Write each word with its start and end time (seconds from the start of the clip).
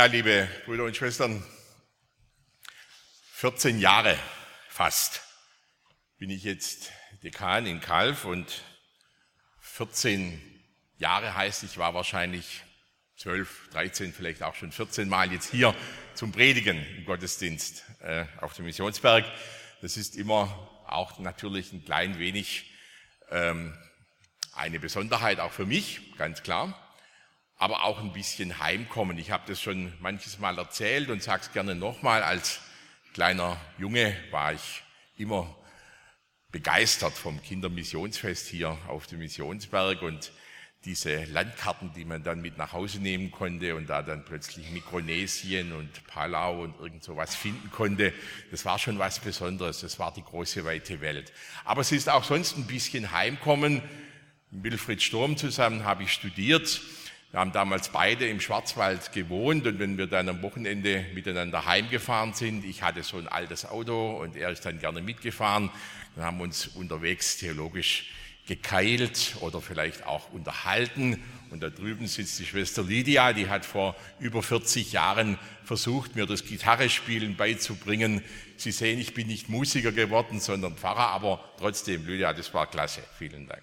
Ja, 0.00 0.06
liebe 0.06 0.48
Brüder 0.64 0.84
und 0.84 0.96
Schwestern, 0.96 1.44
14 3.32 3.78
Jahre 3.78 4.18
fast 4.66 5.20
bin 6.16 6.30
ich 6.30 6.42
jetzt 6.42 6.90
Dekan 7.22 7.66
in 7.66 7.82
Kalf 7.82 8.24
und 8.24 8.62
14 9.60 10.40
Jahre 10.96 11.34
heißt, 11.34 11.64
ich 11.64 11.76
war 11.76 11.92
wahrscheinlich 11.92 12.62
12, 13.18 13.68
13, 13.72 14.14
vielleicht 14.14 14.42
auch 14.42 14.54
schon 14.54 14.72
14 14.72 15.06
Mal 15.06 15.34
jetzt 15.34 15.50
hier 15.50 15.74
zum 16.14 16.32
Predigen 16.32 16.82
im 16.96 17.04
Gottesdienst 17.04 17.84
äh, 18.00 18.24
auf 18.40 18.54
dem 18.54 18.64
Missionsberg. 18.64 19.26
Das 19.82 19.98
ist 19.98 20.16
immer 20.16 20.46
auch 20.86 21.18
natürlich 21.18 21.74
ein 21.74 21.84
klein 21.84 22.18
wenig 22.18 22.72
ähm, 23.28 23.76
eine 24.54 24.80
Besonderheit 24.80 25.40
auch 25.40 25.52
für 25.52 25.66
mich, 25.66 26.16
ganz 26.16 26.42
klar 26.42 26.89
aber 27.60 27.84
auch 27.84 28.00
ein 28.00 28.12
bisschen 28.14 28.58
heimkommen. 28.58 29.18
Ich 29.18 29.30
habe 29.30 29.44
das 29.46 29.60
schon 29.60 29.92
manches 30.00 30.38
Mal 30.38 30.56
erzählt 30.56 31.10
und 31.10 31.22
sage 31.22 31.42
es 31.42 31.52
gerne 31.52 31.74
nochmal. 31.74 32.22
Als 32.22 32.58
kleiner 33.12 33.58
Junge 33.78 34.16
war 34.30 34.54
ich 34.54 34.82
immer 35.18 35.54
begeistert 36.50 37.12
vom 37.12 37.40
Kindermissionsfest 37.42 38.48
hier 38.48 38.78
auf 38.88 39.06
dem 39.06 39.18
Missionsberg 39.18 40.00
und 40.00 40.32
diese 40.86 41.24
Landkarten, 41.24 41.92
die 41.92 42.06
man 42.06 42.22
dann 42.24 42.40
mit 42.40 42.56
nach 42.56 42.72
Hause 42.72 42.98
nehmen 42.98 43.30
konnte 43.30 43.76
und 43.76 43.90
da 43.90 44.00
dann 44.00 44.24
plötzlich 44.24 44.70
Mikronesien 44.70 45.72
und 45.72 46.06
Palau 46.06 46.62
und 46.62 46.80
irgend 46.80 47.04
sowas 47.04 47.36
finden 47.36 47.70
konnte, 47.70 48.14
das 48.50 48.64
war 48.64 48.78
schon 48.78 48.98
was 48.98 49.20
Besonderes. 49.20 49.80
Das 49.82 49.98
war 49.98 50.14
die 50.14 50.24
große 50.24 50.64
weite 50.64 51.02
Welt. 51.02 51.30
Aber 51.66 51.82
es 51.82 51.92
ist 51.92 52.08
auch 52.08 52.24
sonst 52.24 52.56
ein 52.56 52.66
bisschen 52.66 53.12
Heimkommen. 53.12 53.82
Mit 54.50 54.72
Wilfried 54.72 55.02
Sturm 55.02 55.36
zusammen 55.36 55.84
habe 55.84 56.04
ich 56.04 56.12
studiert 56.14 56.80
wir 57.32 57.38
haben 57.38 57.52
damals 57.52 57.90
beide 57.90 58.28
im 58.28 58.40
Schwarzwald 58.40 59.12
gewohnt 59.12 59.64
und 59.64 59.78
wenn 59.78 59.96
wir 59.96 60.08
dann 60.08 60.28
am 60.28 60.42
Wochenende 60.42 61.06
miteinander 61.14 61.64
heimgefahren 61.64 62.34
sind, 62.34 62.64
ich 62.64 62.82
hatte 62.82 63.04
so 63.04 63.18
ein 63.18 63.28
altes 63.28 63.64
Auto 63.66 64.16
und 64.20 64.34
er 64.34 64.50
ist 64.50 64.66
dann 64.66 64.80
gerne 64.80 65.00
mitgefahren, 65.00 65.70
dann 66.16 66.24
haben 66.24 66.38
wir 66.38 66.44
uns 66.44 66.66
unterwegs 66.66 67.36
theologisch 67.36 68.10
gekeilt 68.46 69.36
oder 69.42 69.60
vielleicht 69.60 70.04
auch 70.06 70.32
unterhalten. 70.32 71.22
Und 71.50 71.62
da 71.62 71.70
drüben 71.70 72.08
sitzt 72.08 72.40
die 72.40 72.46
Schwester 72.46 72.82
Lydia, 72.82 73.32
die 73.32 73.48
hat 73.48 73.64
vor 73.64 73.94
über 74.18 74.42
40 74.42 74.90
Jahren 74.90 75.38
versucht, 75.64 76.16
mir 76.16 76.26
das 76.26 76.44
Gitarrespielen 76.44 77.36
beizubringen. 77.36 78.24
Sie 78.56 78.72
sehen, 78.72 78.98
ich 78.98 79.14
bin 79.14 79.28
nicht 79.28 79.48
Musiker 79.48 79.92
geworden, 79.92 80.40
sondern 80.40 80.76
Pfarrer, 80.76 81.08
aber 81.08 81.44
trotzdem, 81.58 82.04
Lydia, 82.06 82.32
das 82.32 82.52
war 82.52 82.68
klasse. 82.68 83.02
Vielen 83.18 83.46
Dank. 83.46 83.62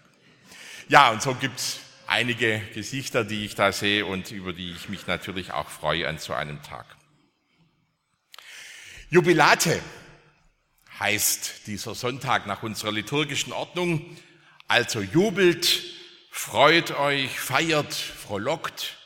Ja, 0.88 1.12
und 1.12 1.22
so 1.22 1.36
gibt's 1.36 1.82
einige 2.08 2.60
Gesichter, 2.74 3.24
die 3.24 3.46
ich 3.46 3.56
da 3.56 3.72
sehe 3.72 4.06
und 4.06 4.32
über 4.32 4.54
die 4.54 4.72
ich 4.72 4.90
mich 4.90 5.08
natürlich 5.08 5.52
auch 5.52 5.70
freue 5.70 6.08
an 6.08 6.18
so 6.18 6.34
einem 6.34 6.62
Tag. 6.64 6.86
Jubilate 9.10 9.82
heißt 11.00 11.68
dieser 11.68 11.96
Sonntag 11.96 12.48
nach 12.48 12.64
unserer 12.64 12.92
liturgischen 12.92 13.54
Ordnung. 13.54 14.18
Also 14.68 15.02
jubelt, 15.02 15.84
freut 16.32 16.92
euch, 16.92 17.40
feiert, 17.40 17.94
frohlockt. 17.94 18.98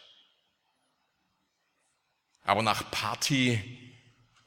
Aber 2.44 2.64
nach 2.64 2.90
Party 2.90 3.60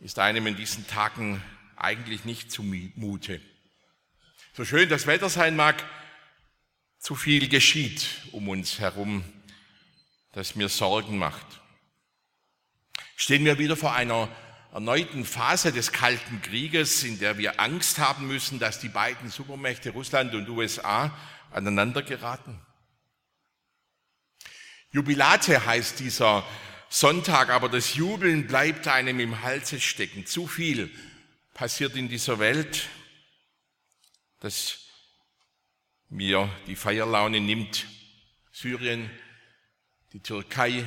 ist 0.00 0.18
einem 0.18 0.46
in 0.46 0.56
diesen 0.56 0.86
Tagen 0.86 1.42
eigentlich 1.76 2.24
nicht 2.24 2.50
zumute. 2.50 3.40
So 4.52 4.64
schön 4.64 4.88
das 4.88 5.06
Wetter 5.06 5.28
sein 5.28 5.56
mag, 5.56 5.84
zu 7.04 7.14
viel 7.14 7.50
geschieht 7.50 8.06
um 8.32 8.48
uns 8.48 8.78
herum, 8.78 9.24
das 10.32 10.54
mir 10.54 10.70
Sorgen 10.70 11.18
macht. 11.18 11.44
Stehen 13.14 13.44
wir 13.44 13.58
wieder 13.58 13.76
vor 13.76 13.92
einer 13.92 14.34
erneuten 14.72 15.26
Phase 15.26 15.70
des 15.70 15.92
Kalten 15.92 16.40
Krieges, 16.40 17.04
in 17.04 17.18
der 17.18 17.36
wir 17.36 17.60
Angst 17.60 17.98
haben 17.98 18.26
müssen, 18.26 18.58
dass 18.58 18.80
die 18.80 18.88
beiden 18.88 19.28
Supermächte 19.28 19.90
Russland 19.90 20.34
und 20.34 20.48
USA 20.48 21.14
aneinander 21.50 22.02
geraten? 22.02 22.58
Jubilate 24.90 25.66
heißt 25.66 26.00
dieser 26.00 26.42
Sonntag, 26.88 27.50
aber 27.50 27.68
das 27.68 27.96
Jubeln 27.96 28.46
bleibt 28.46 28.88
einem 28.88 29.20
im 29.20 29.42
Halse 29.42 29.78
stecken. 29.78 30.24
Zu 30.24 30.46
viel 30.46 30.90
passiert 31.52 31.96
in 31.96 32.08
dieser 32.08 32.38
Welt, 32.38 32.88
das 34.40 34.83
mir 36.08 36.48
die 36.66 36.76
Feierlaune 36.76 37.40
nimmt. 37.40 37.86
Syrien, 38.52 39.10
die 40.12 40.20
Türkei, 40.20 40.84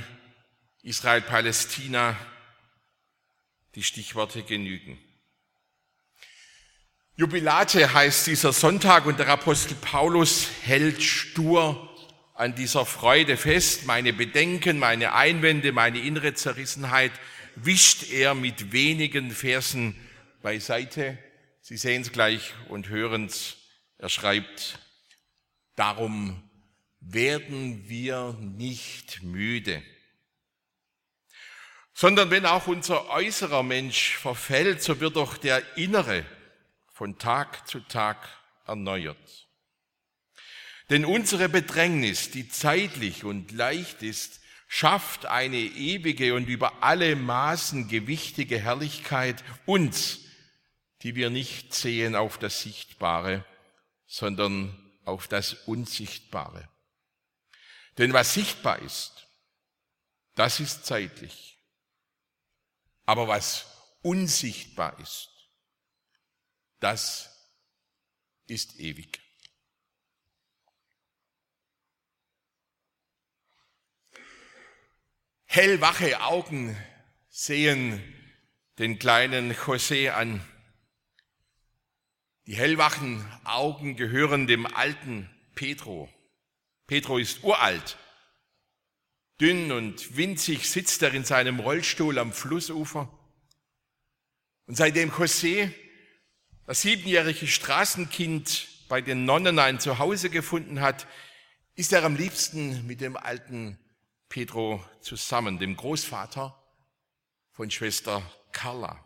Israel, 0.84 1.22
Palästina, 1.22 2.16
die 3.76 3.84
Stichworte 3.84 4.44
genügen. 4.44 4.98
Jubilate 7.16 7.94
heißt 7.94 8.28
dieser 8.28 8.54
Sonntag 8.54 9.06
und 9.06 9.20
der 9.20 9.28
Apostel 9.28 9.76
Paulus 9.76 10.48
hält 10.62 11.02
stur 11.02 11.90
an 12.36 12.54
dieser 12.56 12.86
Freude 12.86 13.38
fest. 13.38 13.86
Meine 13.86 14.14
Bedenken, 14.14 14.78
meine 14.78 15.14
Einwände, 15.14 15.72
meine 15.72 16.00
innere 16.00 16.36
Zerrissenheit 16.36 17.12
wischt 17.56 18.12
er 18.12 18.36
mit 18.36 18.72
wenigen 18.72 19.32
Versen 19.32 19.96
beiseite. 20.42 21.18
Sie 21.62 21.78
sehen 21.78 22.04
es 22.04 22.12
gleich 22.12 22.54
und 22.70 22.90
hören 22.90 23.26
es. 23.26 23.58
Er 23.98 24.10
schreibt, 24.10 24.80
Darum 25.78 26.44
werden 27.00 27.88
wir 27.88 28.36
nicht 28.42 29.22
müde, 29.22 29.84
sondern 31.94 32.32
wenn 32.32 32.48
auch 32.48 32.66
unser 32.66 33.10
äußerer 33.10 33.62
Mensch 33.62 34.18
verfällt, 34.18 34.82
so 34.82 35.00
wird 35.00 35.16
doch 35.16 35.38
der 35.38 35.78
innere 35.78 36.26
von 36.92 37.20
Tag 37.20 37.68
zu 37.68 37.80
Tag 37.82 38.28
erneuert. 38.66 39.48
Denn 40.90 41.06
unsere 41.06 41.48
Bedrängnis, 41.48 42.32
die 42.32 42.50
zeitlich 42.50 43.24
und 43.24 43.52
leicht 43.52 44.02
ist, 44.02 44.42
schafft 44.68 45.28
eine 45.28 45.58
ewige 45.58 46.34
und 46.34 46.50
über 46.50 46.82
alle 46.82 47.16
Maßen 47.16 47.88
gewichtige 47.88 48.60
Herrlichkeit 48.60 49.44
uns, 49.68 50.22
die 51.04 51.14
wir 51.14 51.30
nicht 51.30 51.76
sehen 51.76 52.16
auf 52.16 52.40
das 52.40 52.62
Sichtbare, 52.62 53.46
sondern 54.08 54.87
auf 55.07 55.28
das 55.28 55.53
Unsichtbare. 55.53 56.68
Denn 57.97 58.13
was 58.13 58.34
sichtbar 58.34 58.79
ist, 58.79 59.28
das 60.35 60.59
ist 60.59 60.85
zeitlich. 60.85 61.57
Aber 63.06 63.28
was 63.28 63.66
unsichtbar 64.01 65.00
ist, 65.00 65.29
das 66.79 67.34
ist 68.47 68.79
ewig. 68.79 69.19
Hellwache 75.45 76.21
Augen 76.21 76.77
sehen 77.30 78.03
den 78.77 79.00
kleinen 79.00 79.53
José 79.53 80.12
an. 80.12 80.45
Die 82.48 82.56
hellwachen 82.56 83.26
Augen 83.44 83.98
gehören 83.98 84.48
dem 84.48 84.66
alten 84.66 85.30
Petro. 85.54 86.10
Petro 86.88 87.18
ist 87.18 87.44
uralt. 87.44 87.98
Dünn 89.42 89.74
und 89.74 90.16
winzig 90.16 90.70
sitzt 90.70 91.02
er 91.02 91.14
in 91.14 91.26
seinem 91.26 91.60
Rollstuhl 91.60 92.18
am 92.18 92.32
Flussufer. 92.32 93.12
Und 94.66 94.78
seitdem 94.78 95.12
José, 95.12 95.74
das 96.66 96.82
siebenjährige 96.82 97.48
Straßenkind, 97.48 98.70
bei 98.88 99.02
den 99.02 99.26
Nonnen 99.26 99.60
ein 99.60 99.82
Zuhause 99.82 100.30
gefunden 100.30 100.80
hat, 100.80 101.06
ist 101.76 101.92
er 101.92 102.06
am 102.06 102.16
liebsten 102.16 102.88
mit 102.88 103.02
dem 103.02 103.18
alten 103.18 103.78
Pedro 104.30 104.82
zusammen, 105.02 105.60
dem 105.60 105.76
Großvater 105.76 106.58
von 107.52 107.70
Schwester 107.70 108.22
Carla. 108.54 109.06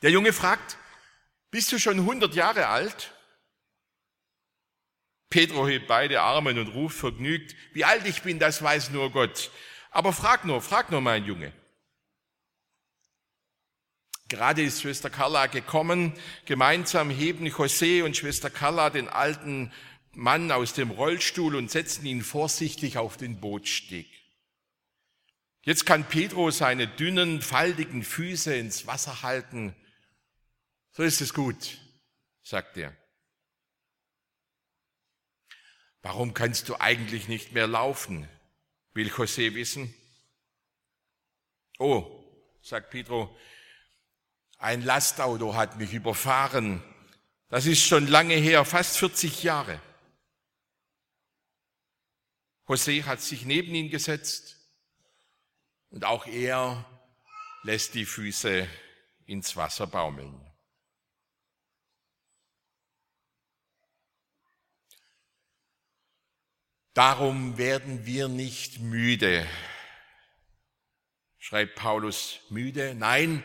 Der 0.00 0.10
Junge 0.10 0.32
fragt, 0.32 0.78
bist 1.50 1.72
du 1.72 1.78
schon 1.78 1.98
100 1.98 2.34
Jahre 2.34 2.68
alt? 2.68 3.12
Pedro 5.30 5.68
hebt 5.68 5.86
beide 5.86 6.22
Arme 6.22 6.50
und 6.50 6.68
ruft 6.68 6.98
vergnügt, 6.98 7.54
wie 7.72 7.84
alt 7.84 8.06
ich 8.06 8.22
bin, 8.22 8.38
das 8.38 8.62
weiß 8.62 8.90
nur 8.90 9.12
Gott. 9.12 9.50
Aber 9.90 10.12
frag 10.12 10.44
nur, 10.44 10.62
frag 10.62 10.90
nur, 10.90 11.00
mein 11.00 11.24
Junge. 11.24 11.52
Gerade 14.28 14.62
ist 14.62 14.82
Schwester 14.82 15.08
Carla 15.08 15.46
gekommen. 15.46 16.12
Gemeinsam 16.44 17.08
heben 17.08 17.46
José 17.46 18.04
und 18.04 18.16
Schwester 18.16 18.50
Carla 18.50 18.90
den 18.90 19.08
alten 19.08 19.72
Mann 20.12 20.50
aus 20.50 20.74
dem 20.74 20.90
Rollstuhl 20.90 21.56
und 21.56 21.70
setzen 21.70 22.04
ihn 22.04 22.22
vorsichtig 22.22 22.98
auf 22.98 23.16
den 23.16 23.40
Bootsteg. 23.40 24.06
Jetzt 25.62 25.86
kann 25.86 26.04
Pedro 26.04 26.50
seine 26.50 26.86
dünnen, 26.86 27.40
faltigen 27.40 28.02
Füße 28.02 28.54
ins 28.54 28.86
Wasser 28.86 29.22
halten. 29.22 29.74
So 30.98 31.04
ist 31.04 31.20
es 31.20 31.32
gut, 31.32 31.78
sagt 32.42 32.76
er. 32.76 32.92
Warum 36.02 36.34
kannst 36.34 36.68
du 36.68 36.74
eigentlich 36.80 37.28
nicht 37.28 37.52
mehr 37.52 37.68
laufen? 37.68 38.28
will 38.94 39.06
José 39.06 39.54
wissen. 39.54 39.94
Oh, 41.78 42.04
sagt 42.62 42.90
Pedro, 42.90 43.38
ein 44.56 44.82
Lastauto 44.82 45.54
hat 45.54 45.78
mich 45.78 45.92
überfahren. 45.94 46.82
Das 47.48 47.66
ist 47.66 47.86
schon 47.86 48.08
lange 48.08 48.34
her, 48.34 48.64
fast 48.64 48.98
40 48.98 49.44
Jahre. 49.44 49.80
José 52.66 53.04
hat 53.04 53.20
sich 53.20 53.44
neben 53.44 53.72
ihn 53.72 53.88
gesetzt 53.88 54.56
und 55.90 56.04
auch 56.04 56.26
er 56.26 56.84
lässt 57.62 57.94
die 57.94 58.04
Füße 58.04 58.68
ins 59.26 59.54
Wasser 59.54 59.86
baumeln. 59.86 60.47
Darum 66.98 67.58
werden 67.58 68.06
wir 68.06 68.26
nicht 68.26 68.80
müde, 68.80 69.46
schreibt 71.38 71.76
Paulus 71.76 72.40
müde. 72.50 72.96
Nein, 72.96 73.44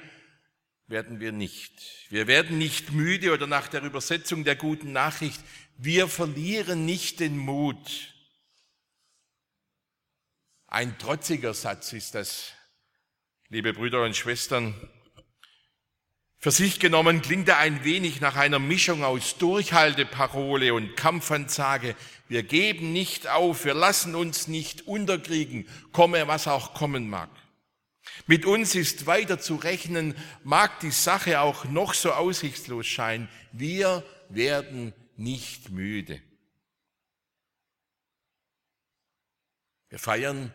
werden 0.87 1.19
wir 1.19 1.31
nicht. 1.31 1.71
Wir 2.09 2.25
werden 2.25 2.57
nicht 2.57 2.93
müde 2.93 3.31
oder 3.31 3.45
nach 3.45 3.67
der 3.67 3.83
Übersetzung 3.83 4.43
der 4.43 4.55
guten 4.55 4.91
Nachricht, 4.91 5.39
wir 5.77 6.07
verlieren 6.07 6.87
nicht 6.87 7.19
den 7.19 7.37
Mut. 7.37 8.15
Ein 10.65 10.97
trotziger 10.97 11.53
Satz 11.53 11.93
ist 11.93 12.15
das, 12.15 12.53
liebe 13.49 13.73
Brüder 13.73 14.03
und 14.03 14.17
Schwestern. 14.17 14.73
Für 16.43 16.51
sich 16.51 16.81
genommen 16.81 17.21
klingt 17.21 17.47
er 17.47 17.59
ein 17.59 17.85
wenig 17.85 18.19
nach 18.19 18.35
einer 18.35 18.59
Mischung 18.59 19.05
aus 19.05 19.37
Durchhalteparole 19.37 20.73
und 20.73 20.97
Kampfansage. 20.97 21.95
Wir 22.27 22.43
geben 22.43 22.91
nicht 22.91 23.29
auf, 23.29 23.63
wir 23.63 23.73
lassen 23.73 24.13
uns 24.13 24.49
nicht 24.49 24.85
unterkriegen, 24.85 25.69
komme 25.93 26.27
was 26.27 26.49
auch 26.49 26.73
kommen 26.73 27.09
mag. 27.09 27.29
Mit 28.27 28.45
uns 28.45 28.75
ist 28.75 29.05
weiter 29.05 29.39
zu 29.39 29.55
rechnen, 29.55 30.15
mag 30.43 30.81
die 30.81 30.91
Sache 30.91 31.39
auch 31.39 31.63
noch 31.63 31.93
so 31.93 32.11
aussichtslos 32.11 32.87
scheinen. 32.87 33.29
Wir 33.53 34.03
werden 34.27 34.93
nicht 35.15 35.69
müde. 35.69 36.21
Wir 39.87 39.97
feiern 39.97 40.53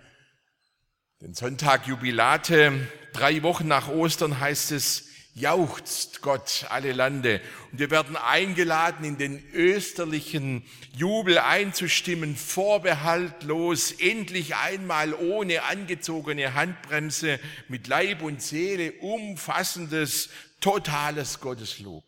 den 1.22 1.32
Sonntag 1.32 1.86
Jubilate. 1.86 2.86
Drei 3.14 3.42
Wochen 3.42 3.68
nach 3.68 3.88
Ostern 3.88 4.38
heißt 4.38 4.72
es, 4.72 5.07
jauchzt 5.40 6.22
Gott 6.22 6.66
alle 6.68 6.92
Lande. 6.92 7.40
Und 7.72 7.78
wir 7.78 7.90
werden 7.90 8.16
eingeladen, 8.16 9.04
in 9.04 9.18
den 9.18 9.42
österlichen 9.52 10.64
Jubel 10.94 11.38
einzustimmen, 11.38 12.36
vorbehaltlos, 12.36 13.92
endlich 13.92 14.56
einmal 14.56 15.14
ohne 15.14 15.62
angezogene 15.64 16.54
Handbremse, 16.54 17.40
mit 17.68 17.86
Leib 17.86 18.22
und 18.22 18.42
Seele, 18.42 18.92
umfassendes, 19.00 20.30
totales 20.60 21.40
Gotteslob. 21.40 22.04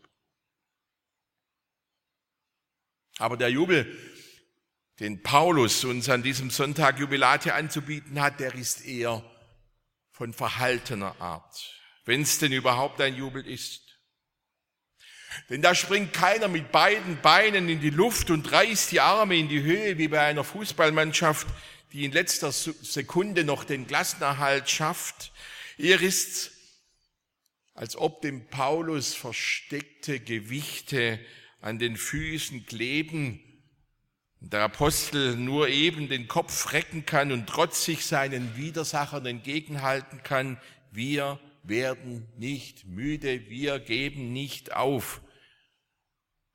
Aber 3.18 3.36
der 3.36 3.50
Jubel, 3.50 3.86
den 4.98 5.22
Paulus 5.22 5.84
uns 5.84 6.08
an 6.08 6.22
diesem 6.22 6.50
Sonntag 6.50 6.98
Jubilate 6.98 7.54
anzubieten 7.54 8.20
hat, 8.20 8.40
der 8.40 8.54
ist 8.54 8.84
eher 8.84 9.22
von 10.12 10.32
verhaltener 10.32 11.20
Art 11.20 11.79
wenn 12.10 12.22
es 12.22 12.40
denn 12.40 12.50
überhaupt 12.50 13.00
ein 13.00 13.14
Jubel 13.14 13.46
ist. 13.46 13.82
Denn 15.48 15.62
da 15.62 15.76
springt 15.76 16.12
keiner 16.12 16.48
mit 16.48 16.72
beiden 16.72 17.20
Beinen 17.22 17.68
in 17.68 17.80
die 17.80 17.90
Luft 17.90 18.32
und 18.32 18.50
reißt 18.50 18.90
die 18.90 18.98
Arme 18.98 19.36
in 19.36 19.48
die 19.48 19.62
Höhe 19.62 19.96
wie 19.96 20.08
bei 20.08 20.20
einer 20.20 20.42
Fußballmannschaft, 20.42 21.46
die 21.92 22.04
in 22.04 22.10
letzter 22.10 22.50
Sekunde 22.50 23.44
noch 23.44 23.62
den 23.62 23.86
Klassenerhalt 23.86 24.68
schafft. 24.68 25.30
Er 25.78 26.00
ist, 26.00 26.50
als 27.74 27.94
ob 27.94 28.22
dem 28.22 28.48
Paulus 28.48 29.14
versteckte 29.14 30.18
Gewichte 30.18 31.20
an 31.60 31.78
den 31.78 31.96
Füßen 31.96 32.66
kleben, 32.66 33.38
der 34.40 34.62
Apostel 34.62 35.36
nur 35.36 35.68
eben 35.68 36.08
den 36.08 36.26
Kopf 36.26 36.72
recken 36.72 37.06
kann 37.06 37.30
und 37.30 37.46
trotzig 37.46 38.04
seinen 38.04 38.56
Widersachern 38.56 39.26
entgegenhalten 39.26 40.24
kann, 40.24 40.60
wir 40.90 41.38
werden 41.62 42.28
nicht 42.36 42.86
müde, 42.86 43.48
wir 43.48 43.78
geben 43.78 44.32
nicht 44.32 44.72
auf. 44.72 45.20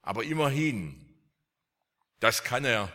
Aber 0.01 0.23
immerhin, 0.23 1.05
das 2.19 2.43
kann 2.43 2.65
er 2.65 2.91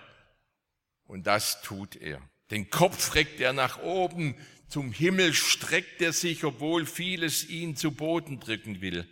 und 1.04 1.26
das 1.26 1.62
tut 1.62 1.96
er. 1.96 2.20
Den 2.50 2.70
Kopf 2.70 3.14
reckt 3.14 3.40
er 3.40 3.52
nach 3.52 3.78
oben, 3.78 4.36
zum 4.68 4.92
Himmel 4.92 5.34
streckt 5.34 6.00
er 6.00 6.12
sich, 6.12 6.44
obwohl 6.44 6.86
vieles 6.86 7.48
ihn 7.48 7.76
zu 7.76 7.90
Boden 7.90 8.38
drücken 8.38 8.80
will. 8.80 9.08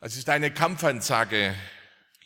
Das 0.00 0.16
ist 0.16 0.28
eine 0.28 0.52
Kampfansage, 0.52 1.54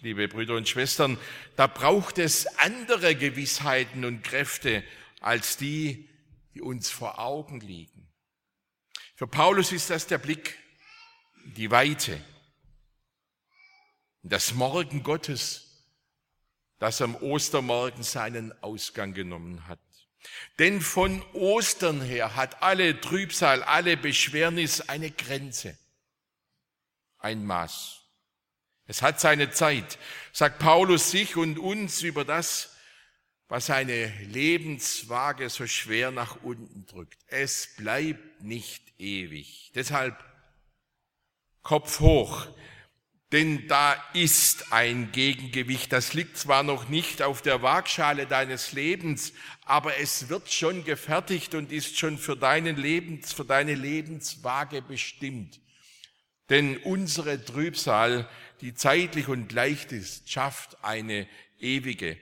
liebe 0.00 0.26
Brüder 0.26 0.56
und 0.56 0.68
Schwestern. 0.68 1.16
Da 1.54 1.68
braucht 1.68 2.18
es 2.18 2.46
andere 2.58 3.14
Gewissheiten 3.14 4.04
und 4.04 4.24
Kräfte 4.24 4.82
als 5.20 5.56
die, 5.56 6.08
die 6.58 6.62
uns 6.62 6.90
vor 6.90 7.20
Augen 7.20 7.60
liegen. 7.60 8.08
Für 9.14 9.28
Paulus 9.28 9.70
ist 9.70 9.90
das 9.90 10.08
der 10.08 10.18
Blick 10.18 10.58
in 11.44 11.54
die 11.54 11.70
Weite, 11.70 12.20
in 14.24 14.30
das 14.30 14.54
Morgen 14.54 15.04
Gottes, 15.04 15.86
das 16.80 17.00
am 17.00 17.14
Ostermorgen 17.14 18.02
seinen 18.02 18.60
Ausgang 18.60 19.14
genommen 19.14 19.68
hat. 19.68 19.78
Denn 20.58 20.80
von 20.80 21.22
Ostern 21.32 22.00
her 22.00 22.34
hat 22.34 22.60
alle 22.60 23.00
Trübsal, 23.00 23.62
alle 23.62 23.96
Beschwernis 23.96 24.80
eine 24.80 25.12
Grenze, 25.12 25.78
ein 27.18 27.46
Maß. 27.46 28.00
Es 28.86 29.02
hat 29.02 29.20
seine 29.20 29.52
Zeit, 29.52 29.96
sagt 30.32 30.58
Paulus 30.58 31.12
sich 31.12 31.36
und 31.36 31.60
uns 31.60 32.02
über 32.02 32.24
das, 32.24 32.74
was 33.48 33.66
seine 33.66 34.12
Lebenswaage 34.24 35.48
so 35.48 35.66
schwer 35.66 36.10
nach 36.10 36.42
unten 36.42 36.86
drückt. 36.86 37.18
Es 37.28 37.74
bleibt 37.76 38.42
nicht 38.42 38.82
ewig. 38.98 39.72
Deshalb 39.74 40.22
Kopf 41.62 42.00
hoch, 42.00 42.46
denn 43.32 43.66
da 43.68 43.92
ist 44.14 44.72
ein 44.72 45.12
Gegengewicht. 45.12 45.92
Das 45.92 46.14
liegt 46.14 46.36
zwar 46.36 46.62
noch 46.62 46.88
nicht 46.88 47.22
auf 47.22 47.42
der 47.42 47.62
Waagschale 47.62 48.26
deines 48.26 48.72
Lebens, 48.72 49.32
aber 49.64 49.98
es 49.98 50.28
wird 50.28 50.50
schon 50.50 50.84
gefertigt 50.84 51.54
und 51.54 51.72
ist 51.72 51.98
schon 51.98 52.18
für 52.18 52.36
deinen 52.36 52.76
Lebens, 52.76 53.32
für 53.32 53.44
deine 53.44 53.74
Lebenswaage 53.74 54.82
bestimmt. 54.82 55.60
Denn 56.48 56.78
unsere 56.78 57.44
Trübsal, 57.44 58.28
die 58.62 58.74
zeitlich 58.74 59.28
und 59.28 59.52
leicht 59.52 59.92
ist, 59.92 60.30
schafft 60.30 60.82
eine 60.82 61.28
ewige 61.58 62.16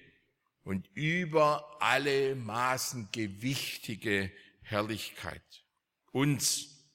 und 0.66 0.90
über 0.94 1.76
alle 1.80 2.35
Maßen 2.35 3.08
gewichtige 3.12 4.32
Herrlichkeit. 4.62 5.64
Uns, 6.11 6.90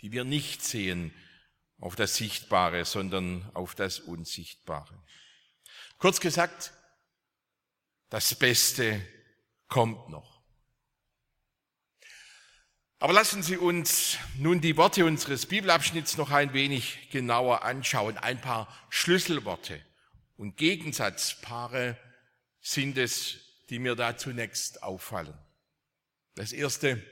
die 0.00 0.10
wir 0.10 0.24
nicht 0.24 0.64
sehen 0.64 1.14
auf 1.78 1.94
das 1.94 2.16
Sichtbare, 2.16 2.84
sondern 2.84 3.48
auf 3.54 3.76
das 3.76 4.00
Unsichtbare. 4.00 5.00
Kurz 5.98 6.18
gesagt, 6.18 6.72
das 8.08 8.34
Beste 8.34 9.00
kommt 9.68 10.08
noch. 10.08 10.42
Aber 12.98 13.12
lassen 13.12 13.44
Sie 13.44 13.58
uns 13.58 14.18
nun 14.38 14.60
die 14.60 14.76
Worte 14.76 15.04
unseres 15.04 15.46
Bibelabschnitts 15.46 16.16
noch 16.16 16.32
ein 16.32 16.52
wenig 16.52 17.10
genauer 17.10 17.62
anschauen. 17.62 18.18
Ein 18.18 18.40
paar 18.40 18.66
Schlüsselworte 18.90 19.80
und 20.36 20.56
Gegensatzpaare 20.56 21.96
sind 22.62 22.96
es, 22.96 23.38
die 23.68 23.78
mir 23.78 23.94
da 23.94 24.16
zunächst 24.16 24.82
auffallen. 24.82 25.36
Das 26.34 26.52
erste, 26.52 27.02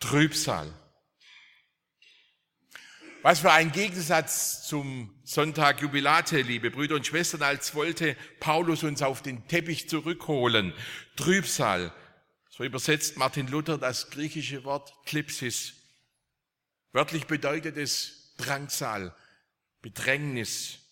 Trübsal. 0.00 0.72
Was 3.22 3.40
für 3.40 3.52
ein 3.52 3.72
Gegensatz 3.72 4.68
zum 4.68 5.18
Sonntag 5.24 5.80
Jubilate, 5.80 6.42
liebe 6.42 6.70
Brüder 6.70 6.96
und 6.96 7.06
Schwestern, 7.06 7.42
als 7.42 7.74
wollte 7.74 8.16
Paulus 8.38 8.82
uns 8.82 9.00
auf 9.00 9.22
den 9.22 9.48
Teppich 9.48 9.88
zurückholen. 9.88 10.74
Trübsal. 11.16 11.92
So 12.50 12.64
übersetzt 12.64 13.16
Martin 13.16 13.48
Luther 13.48 13.78
das 13.78 14.10
griechische 14.10 14.64
Wort 14.64 14.92
Klipsis. 15.06 15.72
Wörtlich 16.92 17.26
bedeutet 17.26 17.78
es 17.78 18.34
Drangsal, 18.36 19.16
Bedrängnis. 19.80 20.83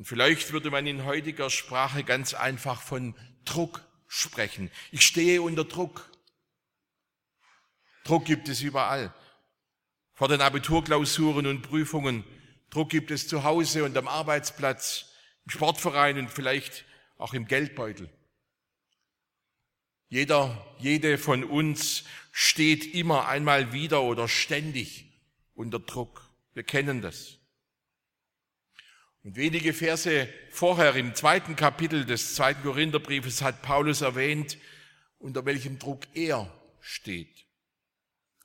Und 0.00 0.06
vielleicht 0.06 0.50
würde 0.54 0.70
man 0.70 0.86
in 0.86 1.04
heutiger 1.04 1.50
Sprache 1.50 2.04
ganz 2.04 2.32
einfach 2.32 2.80
von 2.80 3.14
Druck 3.44 3.86
sprechen. 4.08 4.70
Ich 4.92 5.02
stehe 5.02 5.42
unter 5.42 5.64
Druck. 5.64 6.10
Druck 8.04 8.24
gibt 8.24 8.48
es 8.48 8.62
überall 8.62 9.12
vor 10.14 10.28
den 10.28 10.40
Abiturklausuren 10.40 11.46
und 11.46 11.60
Prüfungen. 11.60 12.24
Druck 12.70 12.88
gibt 12.88 13.10
es 13.10 13.28
zu 13.28 13.44
Hause 13.44 13.84
und 13.84 13.94
am 13.98 14.08
Arbeitsplatz, 14.08 15.12
im 15.44 15.50
Sportverein 15.50 16.18
und 16.18 16.30
vielleicht 16.30 16.86
auch 17.18 17.34
im 17.34 17.46
Geldbeutel. 17.46 18.08
Jeder, 20.08 20.74
jede 20.78 21.18
von 21.18 21.44
uns 21.44 22.04
steht 22.32 22.94
immer 22.94 23.28
einmal 23.28 23.74
wieder 23.74 24.00
oder 24.00 24.28
ständig 24.28 25.12
unter 25.52 25.78
Druck. 25.78 26.26
Wir 26.54 26.62
kennen 26.62 27.02
das. 27.02 27.39
Und 29.22 29.36
wenige 29.36 29.74
Verse 29.74 30.28
vorher 30.50 30.94
im 30.96 31.14
zweiten 31.14 31.54
Kapitel 31.54 32.06
des 32.06 32.34
zweiten 32.34 32.62
Korintherbriefes 32.62 33.42
hat 33.42 33.60
Paulus 33.60 34.00
erwähnt, 34.00 34.56
unter 35.18 35.44
welchem 35.44 35.78
Druck 35.78 36.04
er 36.14 36.50
steht. 36.80 37.44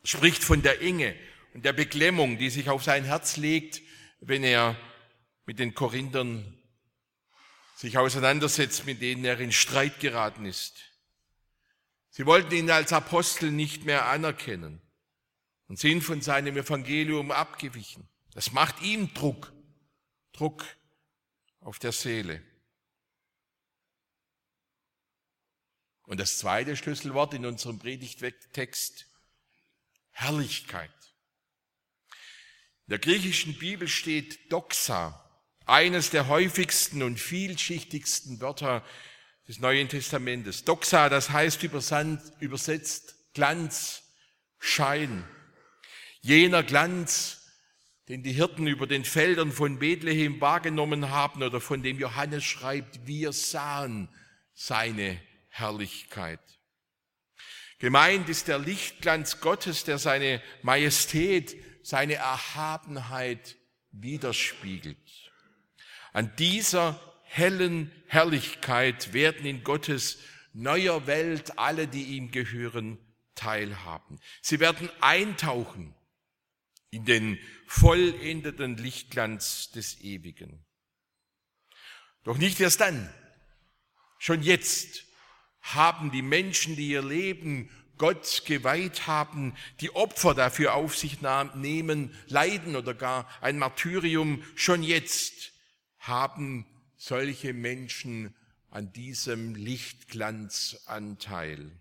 Er 0.01 0.07
spricht 0.07 0.43
von 0.43 0.61
der 0.61 0.81
Enge 0.81 1.15
und 1.53 1.63
der 1.63 1.73
Beklemmung, 1.73 2.37
die 2.37 2.49
sich 2.49 2.69
auf 2.69 2.83
sein 2.83 3.05
Herz 3.05 3.37
legt, 3.37 3.81
wenn 4.19 4.43
er 4.43 4.75
mit 5.45 5.59
den 5.59 5.73
Korinthern 5.73 6.57
sich 7.75 7.97
auseinandersetzt, 7.97 8.85
mit 8.85 9.01
denen 9.01 9.23
er 9.23 9.39
in 9.39 9.51
Streit 9.51 9.99
geraten 9.99 10.45
ist. 10.45 10.91
Sie 12.09 12.25
wollten 12.25 12.53
ihn 12.53 12.69
als 12.69 12.91
Apostel 12.93 13.51
nicht 13.51 13.85
mehr 13.85 14.07
anerkennen 14.07 14.81
und 15.67 15.79
sind 15.79 16.01
von 16.01 16.21
seinem 16.21 16.57
Evangelium 16.57 17.31
abgewichen. 17.31 18.09
Das 18.33 18.51
macht 18.51 18.81
ihm 18.81 19.13
Druck, 19.13 19.53
Druck 20.35 20.65
auf 21.61 21.79
der 21.79 21.91
Seele. 21.91 22.43
Und 26.03 26.19
das 26.19 26.37
zweite 26.37 26.77
Schlüsselwort 26.77 27.33
in 27.33 27.45
unserem 27.45 27.79
Predigttext, 27.79 29.07
Herrlichkeit. 30.11 30.91
In 32.87 32.91
der 32.91 32.99
griechischen 32.99 33.57
Bibel 33.57 33.87
steht 33.87 34.51
Doxa, 34.51 35.21
eines 35.65 36.11
der 36.11 36.27
häufigsten 36.27 37.01
und 37.01 37.19
vielschichtigsten 37.19 38.39
Wörter 38.39 38.85
des 39.47 39.59
Neuen 39.59 39.89
Testamentes. 39.89 40.63
Doxa, 40.63 41.09
das 41.09 41.31
heißt 41.31 41.63
übersetzt 42.39 43.15
Glanz, 43.33 44.03
Schein. 44.59 45.27
Jener 46.21 46.63
Glanz, 46.63 47.44
den 48.07 48.21
die 48.21 48.33
Hirten 48.33 48.67
über 48.67 48.85
den 48.85 49.03
Feldern 49.03 49.51
von 49.51 49.79
Bethlehem 49.79 50.39
wahrgenommen 50.39 51.09
haben 51.09 51.41
oder 51.41 51.59
von 51.59 51.81
dem 51.81 51.97
Johannes 51.99 52.43
schreibt, 52.43 53.07
wir 53.07 53.33
sahen 53.33 54.09
seine 54.53 55.19
Herrlichkeit. 55.49 56.39
Gemeint 57.79 58.29
ist 58.29 58.47
der 58.47 58.59
Lichtglanz 58.59 59.41
Gottes, 59.41 59.83
der 59.83 59.97
seine 59.97 60.41
Majestät 60.61 61.55
seine 61.83 62.15
Erhabenheit 62.15 63.57
widerspiegelt. 63.91 64.97
An 66.13 66.31
dieser 66.37 66.99
hellen 67.23 67.91
Herrlichkeit 68.07 69.13
werden 69.13 69.45
in 69.45 69.63
Gottes 69.63 70.19
neuer 70.53 71.05
Welt 71.05 71.59
alle, 71.59 71.87
die 71.87 72.03
ihm 72.15 72.31
gehören, 72.31 72.97
teilhaben. 73.35 74.19
Sie 74.41 74.59
werden 74.59 74.89
eintauchen 75.01 75.93
in 76.95 77.05
den 77.05 77.39
vollendeten 77.67 78.77
Lichtglanz 78.77 79.71
des 79.71 79.99
Ewigen. 80.01 80.65
Doch 82.23 82.37
nicht 82.37 82.59
erst 82.59 82.79
dann. 82.81 83.13
Schon 84.17 84.41
jetzt 84.41 85.03
haben 85.61 86.11
die 86.11 86.21
Menschen, 86.21 86.75
die 86.75 86.87
ihr 86.89 87.03
Leben 87.03 87.69
Gott 87.97 88.43
geweiht 88.45 89.07
haben, 89.07 89.55
die 89.81 89.91
Opfer 89.91 90.33
dafür 90.33 90.73
auf 90.73 90.97
sich 90.97 91.19
nehmen, 91.21 92.15
leiden 92.27 92.75
oder 92.75 92.93
gar 92.93 93.29
ein 93.41 93.57
Martyrium. 93.57 94.43
Schon 94.55 94.81
jetzt 94.81 95.51
haben 95.99 96.65
solche 96.95 97.53
Menschen 97.53 98.35
an 98.69 98.93
diesem 98.93 99.53
Lichtglanz 99.55 100.81
Anteil. 100.85 101.71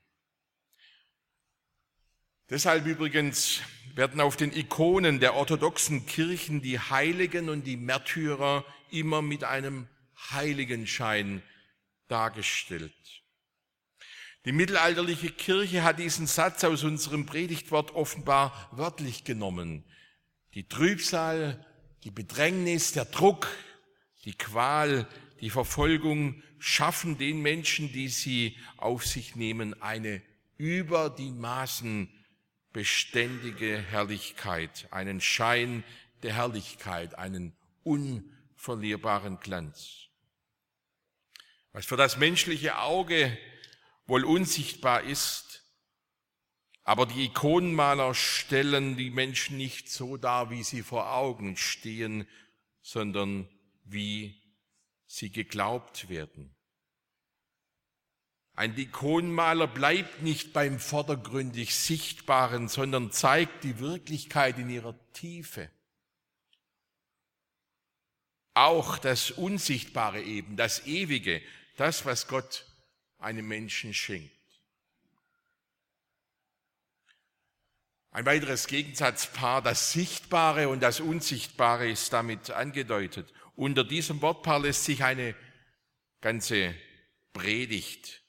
Deshalb 2.50 2.86
übrigens 2.86 3.60
werden 3.94 4.20
auf 4.20 4.36
den 4.36 4.52
Ikonen 4.52 5.18
der 5.18 5.34
orthodoxen 5.34 6.04
Kirchen 6.04 6.60
die 6.60 6.78
Heiligen 6.78 7.48
und 7.48 7.64
die 7.64 7.76
Märtyrer 7.76 8.64
immer 8.90 9.22
mit 9.22 9.44
einem 9.44 9.88
Heiligenschein 10.30 11.42
dargestellt. 12.08 12.92
Die 14.44 14.52
mittelalterliche 14.52 15.30
Kirche 15.30 15.84
hat 15.84 15.98
diesen 15.98 16.26
Satz 16.26 16.64
aus 16.64 16.84
unserem 16.84 17.24
Predigtwort 17.24 17.92
offenbar 17.92 18.68
wörtlich 18.72 19.24
genommen. 19.24 19.84
Die 20.52 20.68
Trübsal, 20.68 21.64
die 22.04 22.10
Bedrängnis, 22.10 22.92
der 22.92 23.06
Druck, 23.06 23.48
die 24.26 24.34
Qual, 24.34 25.08
die 25.40 25.48
Verfolgung 25.48 26.42
schaffen 26.58 27.16
den 27.16 27.40
Menschen, 27.40 27.90
die 27.90 28.08
sie 28.08 28.58
auf 28.76 29.06
sich 29.06 29.34
nehmen, 29.34 29.80
eine 29.80 30.20
über 30.58 31.08
die 31.08 31.30
Maßen 31.30 32.10
beständige 32.74 33.78
Herrlichkeit, 33.78 34.88
einen 34.90 35.22
Schein 35.22 35.84
der 36.22 36.34
Herrlichkeit, 36.34 37.16
einen 37.16 37.56
unverlierbaren 37.84 39.38
Glanz. 39.38 40.08
Was 41.72 41.86
für 41.86 41.96
das 41.96 42.18
menschliche 42.18 42.78
Auge 42.78 43.38
wohl 44.06 44.24
unsichtbar 44.24 45.04
ist, 45.04 45.62
aber 46.82 47.06
die 47.06 47.26
Ikonenmaler 47.26 48.12
stellen 48.12 48.96
die 48.96 49.10
Menschen 49.10 49.56
nicht 49.56 49.88
so 49.88 50.16
dar, 50.16 50.50
wie 50.50 50.64
sie 50.64 50.82
vor 50.82 51.14
Augen 51.14 51.56
stehen, 51.56 52.28
sondern 52.82 53.48
wie 53.84 54.42
sie 55.06 55.30
geglaubt 55.30 56.08
werden. 56.08 56.54
Ein 58.56 58.78
Ikonenmaler 58.78 59.66
bleibt 59.66 60.22
nicht 60.22 60.52
beim 60.52 60.78
vordergründig 60.78 61.74
Sichtbaren, 61.74 62.68
sondern 62.68 63.10
zeigt 63.10 63.64
die 63.64 63.80
Wirklichkeit 63.80 64.58
in 64.58 64.70
ihrer 64.70 64.94
Tiefe. 65.12 65.70
Auch 68.54 68.98
das 68.98 69.32
Unsichtbare 69.32 70.22
eben, 70.22 70.56
das 70.56 70.86
Ewige, 70.86 71.42
das, 71.76 72.06
was 72.06 72.28
Gott 72.28 72.64
einem 73.18 73.48
Menschen 73.48 73.92
schenkt. 73.92 74.30
Ein 78.12 78.26
weiteres 78.26 78.68
Gegensatzpaar, 78.68 79.60
das 79.60 79.90
Sichtbare 79.90 80.68
und 80.68 80.78
das 80.80 81.00
Unsichtbare 81.00 81.90
ist 81.90 82.12
damit 82.12 82.52
angedeutet. 82.52 83.32
Unter 83.56 83.82
diesem 83.82 84.22
Wortpaar 84.22 84.60
lässt 84.60 84.84
sich 84.84 85.02
eine 85.02 85.34
ganze 86.20 86.76
Predigt, 87.32 88.23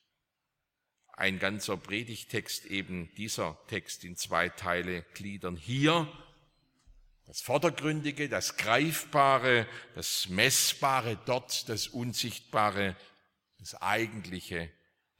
ein 1.17 1.39
ganzer 1.39 1.77
Predigtext 1.77 2.65
eben 2.65 3.13
dieser 3.15 3.57
Text 3.67 4.03
in 4.03 4.15
zwei 4.15 4.49
Teile 4.49 5.03
gliedern. 5.13 5.55
Hier 5.55 6.07
das 7.25 7.41
Vordergründige, 7.41 8.29
das 8.29 8.57
Greifbare, 8.57 9.67
das 9.95 10.29
Messbare, 10.29 11.17
dort 11.25 11.67
das 11.69 11.87
Unsichtbare, 11.87 12.95
das 13.59 13.81
Eigentliche, 13.81 14.69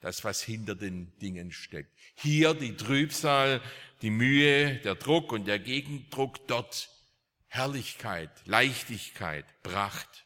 das, 0.02 0.24
was 0.24 0.42
hinter 0.42 0.75
den 0.75 1.18
Dingen 1.18 1.52
steckt. 1.52 1.92
Hier 2.16 2.54
die 2.54 2.78
Trübsal, 2.78 3.62
die 4.04 4.12
Mühe, 4.12 4.75
der 4.75 4.96
Druck 4.96 5.32
und 5.32 5.46
der 5.46 5.58
Gegendruck, 5.58 6.48
dort 6.48 6.90
Herrlichkeit, 7.48 8.30
Leichtigkeit, 8.46 9.46
Pracht, 9.64 10.25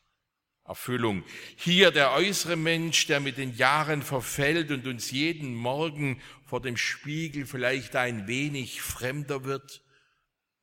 Erfüllung. 0.70 1.24
Hier 1.58 1.90
der 1.90 2.14
äußere 2.14 2.56
Mensch, 2.56 3.08
der 3.08 3.20
mit 3.20 3.38
den 3.38 3.56
Jahren 3.56 4.04
verfällt 4.04 4.70
und 4.70 4.86
uns 4.86 5.10
jeden 5.10 5.56
Morgen 5.56 6.22
vor 6.46 6.62
dem 6.62 6.78
Spiegel 6.78 7.48
vielleicht 7.48 7.96
ein 7.96 8.28
wenig 8.28 8.82
fremder 8.82 9.44
wird. 9.44 9.82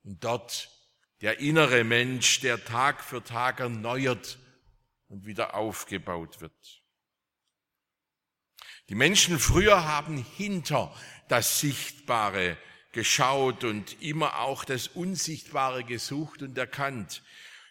Und 0.05 0.23
dort 0.23 0.71
der 1.23 1.41
innere 1.41 1.83
Mensch, 1.83 2.41
der 2.41 2.65
Tag 2.65 3.03
für 3.03 3.25
Tag 3.25 3.59
erneuert 3.59 4.39
und 5.09 5.27
wieder 5.27 5.55
aufgebaut 5.55 6.41
wird. 6.41 6.83
Die 8.89 8.95
Menschen 8.95 9.41
früher 9.41 9.85
haben 9.89 10.19
hinter 10.37 10.95
das 11.29 11.59
Sichtbare 11.59 12.57
geschaut 12.93 13.65
und 13.65 14.01
immer 14.01 14.39
auch 14.39 14.65
das 14.65 14.87
Unsichtbare 14.87 15.83
gesucht 15.83 16.43
und 16.43 16.57
erkannt. 16.57 17.25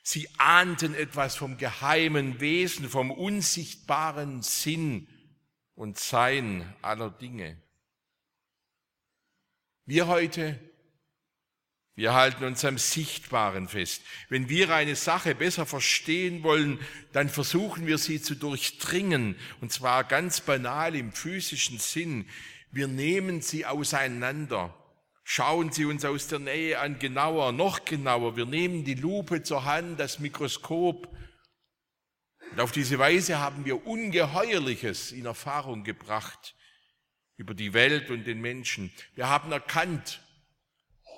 Sie 0.07 0.29
ahnten 0.37 0.93
etwas 0.93 1.35
vom 1.35 1.57
geheimen 1.57 2.39
Wesen, 2.39 2.87
vom 2.89 3.09
unsichtbaren 3.09 4.43
Sinn 4.43 5.07
und 5.73 5.97
Sein 5.97 6.71
aller 6.83 7.09
Dinge. 7.09 7.57
Wir 9.87 10.05
heute, 10.05 10.59
wir 11.95 12.13
halten 12.13 12.43
uns 12.43 12.63
am 12.63 12.77
Sichtbaren 12.77 13.67
fest. 13.67 14.03
Wenn 14.29 14.47
wir 14.47 14.69
eine 14.69 14.95
Sache 14.95 15.33
besser 15.33 15.65
verstehen 15.65 16.43
wollen, 16.43 16.79
dann 17.11 17.27
versuchen 17.27 17.87
wir 17.87 17.97
sie 17.97 18.21
zu 18.21 18.35
durchdringen, 18.35 19.35
und 19.59 19.73
zwar 19.73 20.03
ganz 20.03 20.39
banal 20.39 20.95
im 20.95 21.13
physischen 21.13 21.79
Sinn. 21.79 22.29
Wir 22.69 22.87
nehmen 22.87 23.41
sie 23.41 23.65
auseinander 23.65 24.71
Schauen 25.27 25.71
Sie 25.71 25.85
uns 25.85 26.05
aus 26.05 26.27
der 26.27 26.37
Nähe 26.37 26.79
an, 26.79 26.99
genauer, 26.99 27.51
noch 27.51 27.83
genauer. 27.83 28.37
Wir 28.37 28.45
nehmen 28.45 28.83
die 28.83 28.93
Lupe 28.93 29.41
zur 29.41 29.65
Hand, 29.65 29.99
das 29.99 30.19
Mikroskop. 30.19 31.09
Und 32.51 32.59
auf 32.59 32.71
diese 32.71 32.99
Weise 32.99 33.39
haben 33.39 33.65
wir 33.65 33.87
Ungeheuerliches 33.87 35.11
in 35.11 35.25
Erfahrung 35.25 35.83
gebracht 35.83 36.53
über 37.37 37.55
die 37.55 37.73
Welt 37.73 38.11
und 38.11 38.25
den 38.25 38.39
Menschen. 38.39 38.93
Wir 39.15 39.27
haben 39.27 39.51
erkannt, 39.51 40.21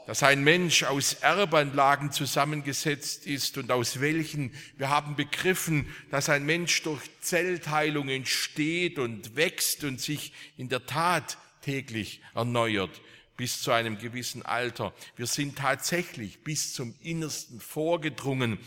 dass 0.05 0.23
ein 0.23 0.41
Mensch 0.41 0.83
aus 0.83 1.15
Erbanlagen 1.15 2.13
zusammengesetzt 2.13 3.27
ist 3.27 3.57
und 3.57 3.69
aus 3.73 3.99
welchen 3.99 4.55
wir 4.77 4.87
haben 4.87 5.17
begriffen, 5.17 5.93
dass 6.11 6.29
ein 6.29 6.45
Mensch 6.45 6.81
durch 6.83 7.01
Zellteilung 7.19 8.07
entsteht 8.07 8.99
und 8.99 9.35
wächst 9.35 9.83
und 9.83 9.99
sich 9.99 10.31
in 10.55 10.69
der 10.69 10.85
Tat 10.85 11.37
täglich 11.61 12.21
erneuert 12.33 13.01
bis 13.37 13.61
zu 13.61 13.71
einem 13.71 13.97
gewissen 13.97 14.43
Alter. 14.43 14.93
Wir 15.15 15.27
sind 15.27 15.57
tatsächlich 15.57 16.43
bis 16.43 16.73
zum 16.73 16.95
Innersten 17.01 17.61
vorgedrungen, 17.61 18.59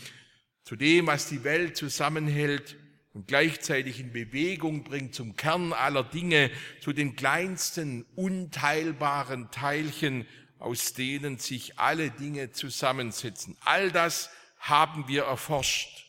zu 0.63 0.75
dem, 0.75 1.07
was 1.07 1.27
die 1.27 1.43
Welt 1.43 1.75
zusammenhält 1.75 2.77
und 3.13 3.27
gleichzeitig 3.27 3.99
in 3.99 4.13
Bewegung 4.13 4.83
bringt, 4.83 5.13
zum 5.13 5.35
Kern 5.35 5.73
aller 5.73 6.03
Dinge, 6.03 6.49
zu 6.79 6.93
den 6.93 7.15
kleinsten 7.15 8.05
unteilbaren 8.15 9.51
Teilchen, 9.51 10.25
aus 10.59 10.93
denen 10.93 11.37
sich 11.37 11.77
alle 11.77 12.09
Dinge 12.09 12.51
zusammensetzen. 12.51 13.57
All 13.61 13.91
das 13.91 14.29
haben 14.57 15.07
wir 15.07 15.23
erforscht. 15.23 16.05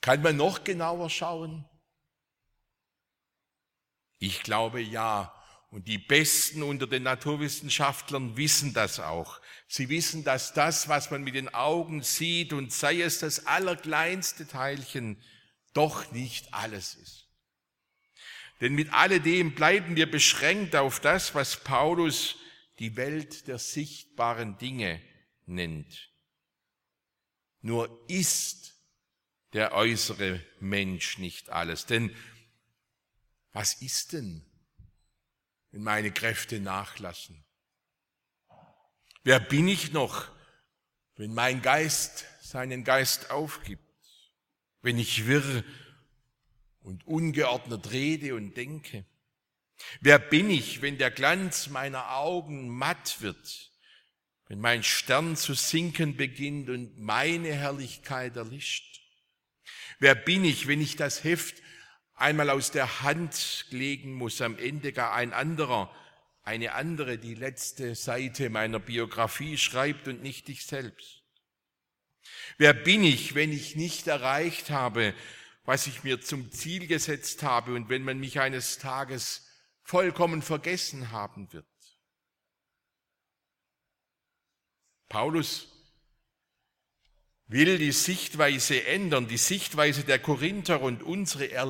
Kann 0.00 0.22
man 0.22 0.36
noch 0.36 0.64
genauer 0.64 1.10
schauen? 1.10 1.68
Ich 4.18 4.42
glaube 4.42 4.80
ja. 4.80 5.34
Und 5.74 5.88
die 5.88 5.98
Besten 5.98 6.62
unter 6.62 6.86
den 6.86 7.02
Naturwissenschaftlern 7.02 8.36
wissen 8.36 8.74
das 8.74 9.00
auch. 9.00 9.40
Sie 9.66 9.88
wissen, 9.88 10.22
dass 10.22 10.52
das, 10.52 10.88
was 10.88 11.10
man 11.10 11.24
mit 11.24 11.34
den 11.34 11.52
Augen 11.52 12.00
sieht 12.04 12.52
und 12.52 12.72
sei 12.72 13.02
es 13.02 13.18
das 13.18 13.46
allerkleinste 13.46 14.46
Teilchen, 14.46 15.20
doch 15.72 16.12
nicht 16.12 16.54
alles 16.54 16.94
ist. 16.94 17.28
Denn 18.60 18.76
mit 18.76 18.92
alledem 18.92 19.56
bleiben 19.56 19.96
wir 19.96 20.08
beschränkt 20.08 20.76
auf 20.76 21.00
das, 21.00 21.34
was 21.34 21.64
Paulus 21.64 22.36
die 22.78 22.94
Welt 22.94 23.48
der 23.48 23.58
sichtbaren 23.58 24.56
Dinge 24.58 25.02
nennt. 25.44 26.12
Nur 27.62 28.08
ist 28.08 28.76
der 29.54 29.72
äußere 29.72 30.40
Mensch 30.60 31.18
nicht 31.18 31.50
alles. 31.50 31.84
Denn 31.84 32.14
was 33.52 33.82
ist 33.82 34.12
denn 34.12 34.46
wenn 35.74 35.82
meine 35.82 36.12
Kräfte 36.12 36.60
nachlassen? 36.60 37.44
Wer 39.24 39.40
bin 39.40 39.66
ich 39.66 39.92
noch, 39.92 40.28
wenn 41.16 41.34
mein 41.34 41.62
Geist 41.62 42.26
seinen 42.40 42.84
Geist 42.84 43.32
aufgibt? 43.32 43.82
Wenn 44.82 45.00
ich 45.00 45.26
wirr 45.26 45.64
und 46.82 47.04
ungeordnet 47.08 47.90
rede 47.90 48.36
und 48.36 48.56
denke? 48.56 49.04
Wer 50.00 50.20
bin 50.20 50.48
ich, 50.48 50.80
wenn 50.80 50.96
der 50.96 51.10
Glanz 51.10 51.66
meiner 51.66 52.18
Augen 52.18 52.68
matt 52.68 53.20
wird? 53.20 53.72
Wenn 54.46 54.60
mein 54.60 54.84
Stern 54.84 55.34
zu 55.36 55.54
sinken 55.54 56.16
beginnt 56.16 56.70
und 56.70 57.00
meine 57.00 57.52
Herrlichkeit 57.52 58.36
erlischt? 58.36 59.00
Wer 59.98 60.14
bin 60.14 60.44
ich, 60.44 60.68
wenn 60.68 60.80
ich 60.80 60.94
das 60.94 61.24
Heft 61.24 61.63
einmal 62.14 62.50
aus 62.50 62.70
der 62.70 63.02
Hand 63.02 63.66
legen 63.70 64.14
muss, 64.14 64.40
am 64.40 64.58
Ende 64.58 64.92
gar 64.92 65.12
ein 65.12 65.32
anderer, 65.32 65.94
eine 66.42 66.72
andere 66.72 67.18
die 67.18 67.34
letzte 67.34 67.94
Seite 67.94 68.50
meiner 68.50 68.78
Biografie 68.78 69.56
schreibt 69.56 70.08
und 70.08 70.22
nicht 70.22 70.48
ich 70.48 70.66
selbst. 70.66 71.22
Wer 72.58 72.74
bin 72.74 73.02
ich, 73.02 73.34
wenn 73.34 73.52
ich 73.52 73.76
nicht 73.76 74.06
erreicht 74.06 74.70
habe, 74.70 75.14
was 75.64 75.86
ich 75.86 76.04
mir 76.04 76.20
zum 76.20 76.50
Ziel 76.52 76.86
gesetzt 76.86 77.42
habe 77.42 77.74
und 77.74 77.88
wenn 77.88 78.02
man 78.02 78.18
mich 78.18 78.40
eines 78.40 78.78
Tages 78.78 79.48
vollkommen 79.82 80.42
vergessen 80.42 81.10
haben 81.10 81.52
wird? 81.52 81.66
Paulus 85.08 85.73
will 87.46 87.78
die 87.78 87.92
Sichtweise 87.92 88.86
ändern, 88.86 89.28
die 89.28 89.36
Sichtweise 89.36 90.04
der 90.04 90.18
Korinther 90.18 90.80
und 90.80 91.02
unsere. 91.02 91.46
Er 91.46 91.66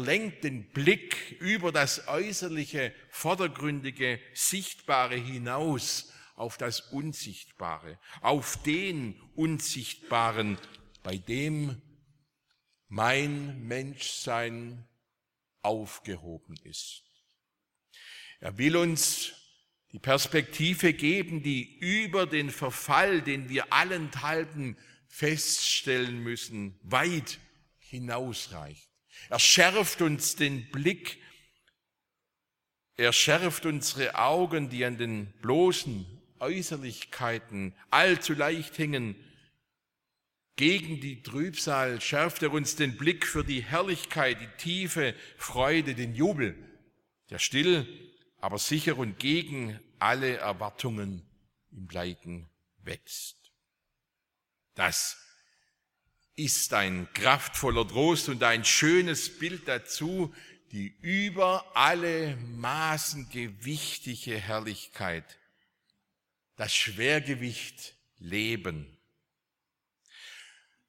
Blick 0.72 1.36
über 1.40 1.72
das 1.72 2.06
äußerliche, 2.08 2.94
vordergründige, 3.10 4.20
Sichtbare 4.34 5.16
hinaus 5.16 6.12
auf 6.36 6.58
das 6.58 6.80
Unsichtbare, 6.80 7.98
auf 8.20 8.62
den 8.62 9.20
Unsichtbaren, 9.34 10.58
bei 11.02 11.16
dem 11.16 11.80
mein 12.88 13.66
Menschsein 13.66 14.86
aufgehoben 15.62 16.56
ist. 16.64 17.02
Er 18.40 18.58
will 18.58 18.76
uns 18.76 19.32
die 19.92 19.98
Perspektive 19.98 20.92
geben, 20.92 21.42
die 21.42 21.78
über 21.78 22.26
den 22.26 22.50
Verfall, 22.50 23.22
den 23.22 23.48
wir 23.48 23.72
allenthalben 23.72 24.76
feststellen 25.14 26.24
müssen, 26.24 26.76
weit 26.82 27.38
hinausreicht. 27.78 28.90
Er 29.28 29.38
schärft 29.38 30.02
uns 30.02 30.34
den 30.34 30.68
Blick, 30.72 31.18
er 32.96 33.12
schärft 33.12 33.64
unsere 33.64 34.16
Augen, 34.16 34.70
die 34.70 34.84
an 34.84 34.98
den 34.98 35.32
bloßen 35.40 36.04
Äußerlichkeiten 36.40 37.76
allzu 37.90 38.32
leicht 38.32 38.76
hängen. 38.76 39.14
Gegen 40.56 41.00
die 41.00 41.22
Trübsal 41.22 42.00
schärft 42.00 42.42
er 42.42 42.52
uns 42.52 42.74
den 42.74 42.96
Blick 42.96 43.24
für 43.24 43.44
die 43.44 43.62
Herrlichkeit, 43.62 44.40
die 44.40 44.56
tiefe 44.58 45.14
Freude, 45.36 45.94
den 45.94 46.16
Jubel, 46.16 46.56
der 47.30 47.38
still, 47.38 47.86
aber 48.40 48.58
sicher 48.58 48.98
und 48.98 49.20
gegen 49.20 49.78
alle 50.00 50.38
Erwartungen 50.38 51.22
im 51.70 51.88
Leiden 51.88 52.48
wächst. 52.78 53.43
Das 54.74 55.16
ist 56.36 56.72
ein 56.74 57.08
kraftvoller 57.12 57.86
Trost 57.86 58.28
und 58.28 58.42
ein 58.42 58.64
schönes 58.64 59.38
Bild 59.38 59.68
dazu, 59.68 60.34
die 60.72 60.88
über 61.00 61.76
alle 61.76 62.36
Maßen 62.36 63.28
gewichtige 63.28 64.36
Herrlichkeit, 64.38 65.38
das 66.56 66.74
Schwergewicht 66.74 67.94
Leben. 68.18 68.98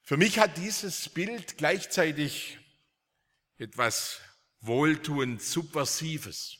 Für 0.01 0.17
mich 0.17 0.39
hat 0.39 0.57
dieses 0.57 1.09
Bild 1.09 1.57
gleichzeitig 1.57 2.57
etwas 3.57 4.21
wohltuend 4.61 5.41
Subversives 5.41 6.57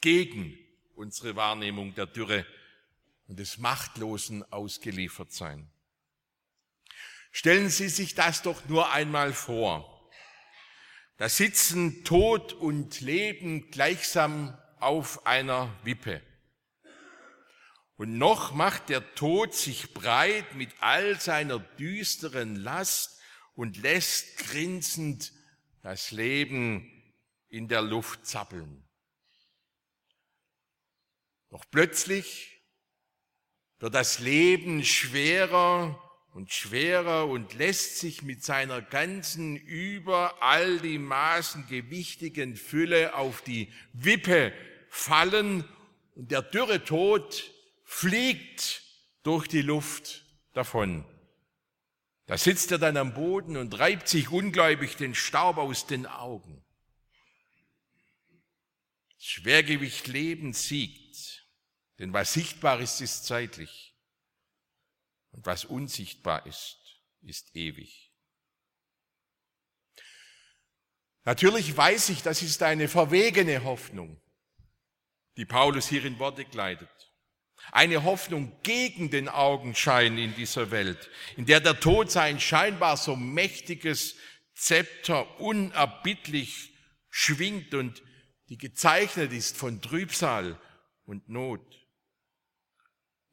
gegen 0.00 0.58
unsere 0.94 1.36
Wahrnehmung 1.36 1.94
der 1.94 2.06
Dürre 2.06 2.46
und 3.26 3.38
des 3.38 3.58
Machtlosen 3.58 4.44
ausgeliefert 4.52 5.32
sein. 5.32 5.70
Stellen 7.32 7.70
Sie 7.70 7.88
sich 7.88 8.14
das 8.14 8.42
doch 8.42 8.68
nur 8.68 8.92
einmal 8.92 9.32
vor. 9.32 9.88
Da 11.16 11.28
sitzen 11.28 12.04
Tod 12.04 12.52
und 12.52 13.00
Leben 13.00 13.70
gleichsam 13.70 14.56
auf 14.78 15.26
einer 15.26 15.74
Wippe. 15.82 16.22
Und 17.96 18.18
noch 18.18 18.52
macht 18.52 18.90
der 18.90 19.14
Tod 19.14 19.54
sich 19.54 19.94
breit 19.94 20.54
mit 20.54 20.70
all 20.80 21.20
seiner 21.20 21.58
düsteren 21.58 22.56
Last 22.56 23.18
und 23.54 23.76
lässt 23.78 24.38
grinsend 24.38 25.32
das 25.82 26.10
Leben 26.10 27.14
in 27.48 27.68
der 27.68 27.82
Luft 27.82 28.26
zappeln. 28.26 28.86
Doch 31.48 31.64
plötzlich 31.70 32.62
wird 33.78 33.94
das 33.94 34.18
Leben 34.18 34.84
schwerer 34.84 36.11
und 36.32 36.50
schwerer 36.50 37.28
und 37.28 37.54
lässt 37.54 37.98
sich 37.98 38.22
mit 38.22 38.42
seiner 38.42 38.80
ganzen 38.80 39.56
über 39.56 40.42
all 40.42 40.80
die 40.80 40.98
Maßen 40.98 41.66
gewichtigen 41.68 42.56
Fülle 42.56 43.14
auf 43.14 43.42
die 43.42 43.70
Wippe 43.92 44.52
fallen 44.88 45.64
und 46.14 46.30
der 46.30 46.42
dürre 46.42 46.84
Tod 46.84 47.52
fliegt 47.84 48.82
durch 49.22 49.46
die 49.46 49.62
Luft 49.62 50.24
davon. 50.54 51.04
Da 52.26 52.38
sitzt 52.38 52.72
er 52.72 52.78
dann 52.78 52.96
am 52.96 53.12
Boden 53.12 53.56
und 53.58 53.78
reibt 53.78 54.08
sich 54.08 54.30
ungläubig 54.30 54.96
den 54.96 55.14
Staub 55.14 55.58
aus 55.58 55.86
den 55.86 56.06
Augen. 56.06 56.64
Das 59.18 59.26
Schwergewicht 59.26 60.06
Leben 60.06 60.54
siegt, 60.54 61.46
denn 61.98 62.12
was 62.14 62.32
sichtbar 62.32 62.80
ist, 62.80 63.02
ist 63.02 63.26
zeitlich 63.26 63.91
und 65.32 65.46
was 65.46 65.64
unsichtbar 65.64 66.46
ist, 66.46 66.78
ist 67.22 67.54
ewig. 67.54 68.12
Natürlich 71.24 71.76
weiß 71.76 72.08
ich, 72.10 72.22
das 72.22 72.42
ist 72.42 72.62
eine 72.62 72.88
verwegene 72.88 73.62
Hoffnung, 73.64 74.20
die 75.36 75.44
Paulus 75.44 75.88
hier 75.88 76.04
in 76.04 76.18
Worte 76.18 76.44
kleidet. 76.44 76.88
Eine 77.70 78.02
Hoffnung 78.02 78.60
gegen 78.64 79.10
den 79.10 79.28
Augenschein 79.28 80.18
in 80.18 80.34
dieser 80.34 80.72
Welt, 80.72 81.10
in 81.36 81.46
der 81.46 81.60
der 81.60 81.78
Tod 81.78 82.10
sein 82.10 82.40
scheinbar 82.40 82.96
so 82.96 83.14
mächtiges 83.14 84.16
Zepter 84.54 85.40
unerbittlich 85.40 86.74
schwingt 87.08 87.74
und 87.74 88.02
die 88.48 88.58
gezeichnet 88.58 89.32
ist 89.32 89.56
von 89.56 89.80
Trübsal 89.80 90.60
und 91.04 91.28
Not. 91.28 91.81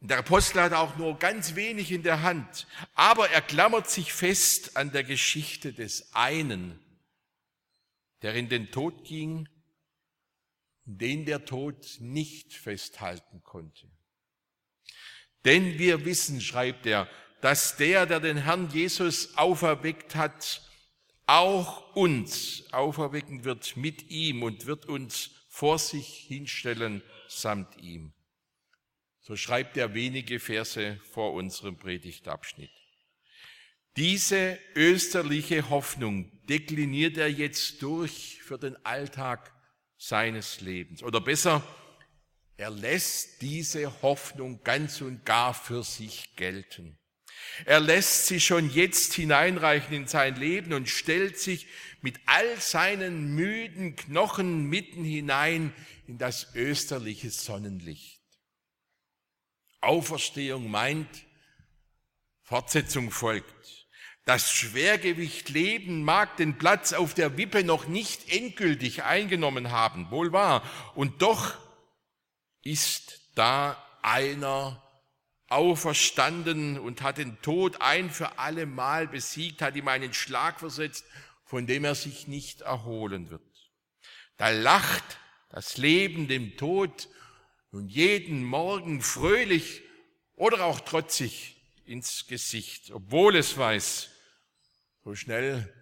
Der 0.02 0.20
Apostel 0.20 0.62
hat 0.62 0.74
auch 0.74 0.96
nur 0.98 1.20
ganz 1.20 1.56
wenig 1.56 1.92
in 1.92 2.04
der 2.04 2.22
Hand, 2.22 2.68
aber 2.94 3.30
er 3.30 3.42
klammert 3.42 3.90
sich 3.90 4.14
fest 4.14 4.78
an 4.78 4.92
der 4.92 5.04
Geschichte 5.04 5.74
des 5.74 6.14
einen, 6.14 6.80
der 8.22 8.34
in 8.36 8.48
den 8.48 8.72
Tod 8.72 9.04
ging, 9.04 9.50
den 10.86 11.26
der 11.26 11.44
Tod 11.46 11.98
nicht 12.00 12.54
festhalten 12.54 13.44
konnte. 13.44 13.88
Denn 15.44 15.78
wir 15.78 16.06
wissen, 16.06 16.40
schreibt 16.40 16.86
er, 16.86 17.10
dass 17.42 17.76
der, 17.76 18.06
der 18.06 18.22
den 18.22 18.38
Herrn 18.38 18.70
Jesus 18.72 19.38
auferweckt 19.38 20.16
hat, 20.16 20.62
auch 21.26 21.96
uns 21.96 22.64
auferwecken 22.72 23.44
wird 23.44 23.78
mit 23.78 24.10
ihm 24.10 24.44
und 24.44 24.66
wird 24.66 24.86
uns 24.86 25.30
vor 25.48 25.78
sich 25.78 26.08
hinstellen 26.08 27.04
samt 27.28 27.78
ihm. 27.82 28.14
So 29.30 29.36
schreibt 29.36 29.78
er 29.78 29.94
wenige 29.94 30.40
Verse 30.40 31.00
vor 31.12 31.34
unserem 31.34 31.78
Predigtabschnitt. 31.78 32.72
Diese 33.96 34.58
österliche 34.74 35.70
Hoffnung 35.70 36.32
dekliniert 36.48 37.16
er 37.16 37.30
jetzt 37.30 37.84
durch 37.84 38.40
für 38.42 38.58
den 38.58 38.84
Alltag 38.84 39.54
seines 39.98 40.62
Lebens. 40.62 41.04
Oder 41.04 41.22
besser, 41.22 41.62
er 42.58 42.72
lässt 42.72 43.44
diese 43.44 44.02
Hoffnung 44.02 44.64
ganz 44.64 45.00
und 45.00 45.26
gar 45.26 45.54
für 45.54 45.84
sich 45.84 46.36
gelten. 46.36 46.98
Er 47.66 47.82
lässt 47.82 48.26
sie 48.26 48.40
schon 48.40 48.74
jetzt 48.74 49.14
hineinreichen 49.14 49.94
in 49.94 50.08
sein 50.08 50.38
Leben 50.38 50.74
und 50.74 50.90
stellt 50.90 51.38
sich 51.38 51.68
mit 52.02 52.20
all 52.26 52.60
seinen 52.60 53.36
müden 53.36 53.96
Knochen 53.96 54.64
mitten 54.64 55.04
hinein 55.04 55.72
in 56.08 56.18
das 56.18 56.56
österliche 56.56 57.30
Sonnenlicht. 57.30 58.19
Auferstehung 59.82 60.70
meint, 60.70 61.10
Fortsetzung 62.44 63.12
folgt. 63.12 63.88
Das 64.26 64.52
Schwergewicht 64.52 65.50
Leben 65.50 66.04
mag 66.04 66.38
den 66.38 66.58
Platz 66.58 66.94
auf 66.94 67.14
der 67.14 67.38
Wippe 67.38 67.64
noch 67.64 67.88
nicht 67.88 68.32
endgültig 68.32 69.04
eingenommen 69.04 69.72
haben, 69.72 70.12
wohl 70.12 70.32
wahr, 70.32 70.64
und 70.96 71.22
doch 71.22 71.58
ist 72.62 73.22
da 73.36 73.84
einer 74.02 74.84
auferstanden 75.48 76.78
und 76.80 77.02
hat 77.02 77.18
den 77.18 77.42
Tod 77.42 77.82
ein 77.82 78.12
für 78.12 78.38
alle 78.38 78.66
Mal 78.66 79.08
besiegt, 79.08 79.62
hat 79.62 79.76
ihm 79.76 79.88
einen 79.88 80.14
Schlag 80.14 80.60
versetzt, 80.60 81.06
von 81.44 81.66
dem 81.66 81.84
er 81.84 81.96
sich 81.96 82.28
nicht 82.28 82.62
erholen 82.62 83.32
wird. 83.32 83.42
Da 84.38 84.50
lacht 84.50 85.18
das 85.50 85.78
Leben 85.78 86.28
dem 86.28 86.56
Tod 86.56 87.10
nun 87.72 87.88
jeden 87.88 88.44
Morgen 88.44 89.02
fröhlich 89.02 89.82
oder 90.36 90.64
auch 90.64 90.80
trotzig 90.80 91.56
ins 91.86 92.28
Gesicht, 92.28 92.92
obwohl 92.92 93.36
es 93.36 93.58
weiß, 93.58 94.10
so 95.04 95.16
schnell 95.16 95.74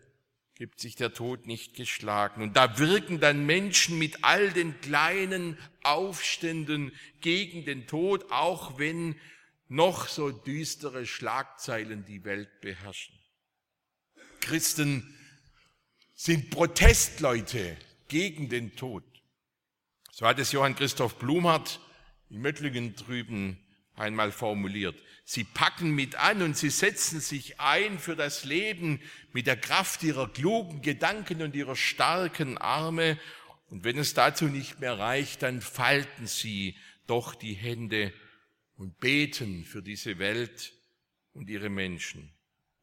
gibt 0.56 0.80
sich 0.80 0.96
der 0.96 1.14
Tod 1.14 1.46
nicht 1.46 1.76
geschlagen. 1.76 2.42
Und 2.42 2.56
da 2.58 2.80
wirken 2.80 3.20
dann 3.20 3.46
Menschen 3.46 4.00
mit 4.00 4.24
all 4.24 4.52
den 4.52 4.80
kleinen 4.82 5.58
Aufständen 5.84 6.92
gegen 7.22 7.64
den 7.64 7.86
Tod, 7.86 8.32
auch 8.32 8.80
wenn 8.80 9.16
noch 9.68 10.08
so 10.08 10.32
düstere 10.32 11.06
Schlagzeilen 11.06 12.06
die 12.06 12.24
Welt 12.24 12.50
beherrschen. 12.62 13.16
Christen 14.40 15.16
sind 16.16 16.50
Protestleute 16.50 17.78
gegen 18.08 18.50
den 18.50 18.76
Tod. 18.76 19.04
So 20.20 20.26
hat 20.26 20.40
es 20.40 20.52
Johann 20.52 20.74
Christoph 20.74 21.20
Blumhardt 21.20 21.80
in 22.32 22.42
Möttlingen 22.42 22.96
drüben 22.96 23.60
einmal 23.94 24.32
formuliert. 24.32 25.00
Sie 25.26 25.44
packen 25.44 25.92
mit 25.92 26.16
an 26.16 26.42
und 26.42 26.58
sie 26.58 26.72
setzen 26.72 27.20
sich 27.20 27.60
ein 27.60 28.00
für 28.00 28.16
das 28.16 28.44
Leben 28.44 29.00
mit 29.32 29.46
der 29.46 29.58
Kraft 29.58 30.02
ihrer 30.02 30.28
klugen 30.28 30.82
Gedanken 30.82 31.44
und 31.44 31.56
ihrer 31.56 31.76
starken 31.76 32.58
Arme. 32.58 33.20
Und 33.70 33.84
wenn 33.84 34.00
es 34.00 34.16
dazu 34.16 34.46
nicht 34.46 34.80
mehr 34.80 34.98
reicht, 34.98 35.44
dann 35.44 35.62
falten 35.62 36.26
sie 36.26 36.76
doch 37.06 37.36
die 37.36 37.54
Hände 37.54 38.12
und 38.76 39.00
beten 39.00 39.66
für 39.66 39.84
diese 39.84 40.18
Welt 40.18 40.74
und 41.34 41.48
ihre 41.48 41.70
Menschen 41.70 42.34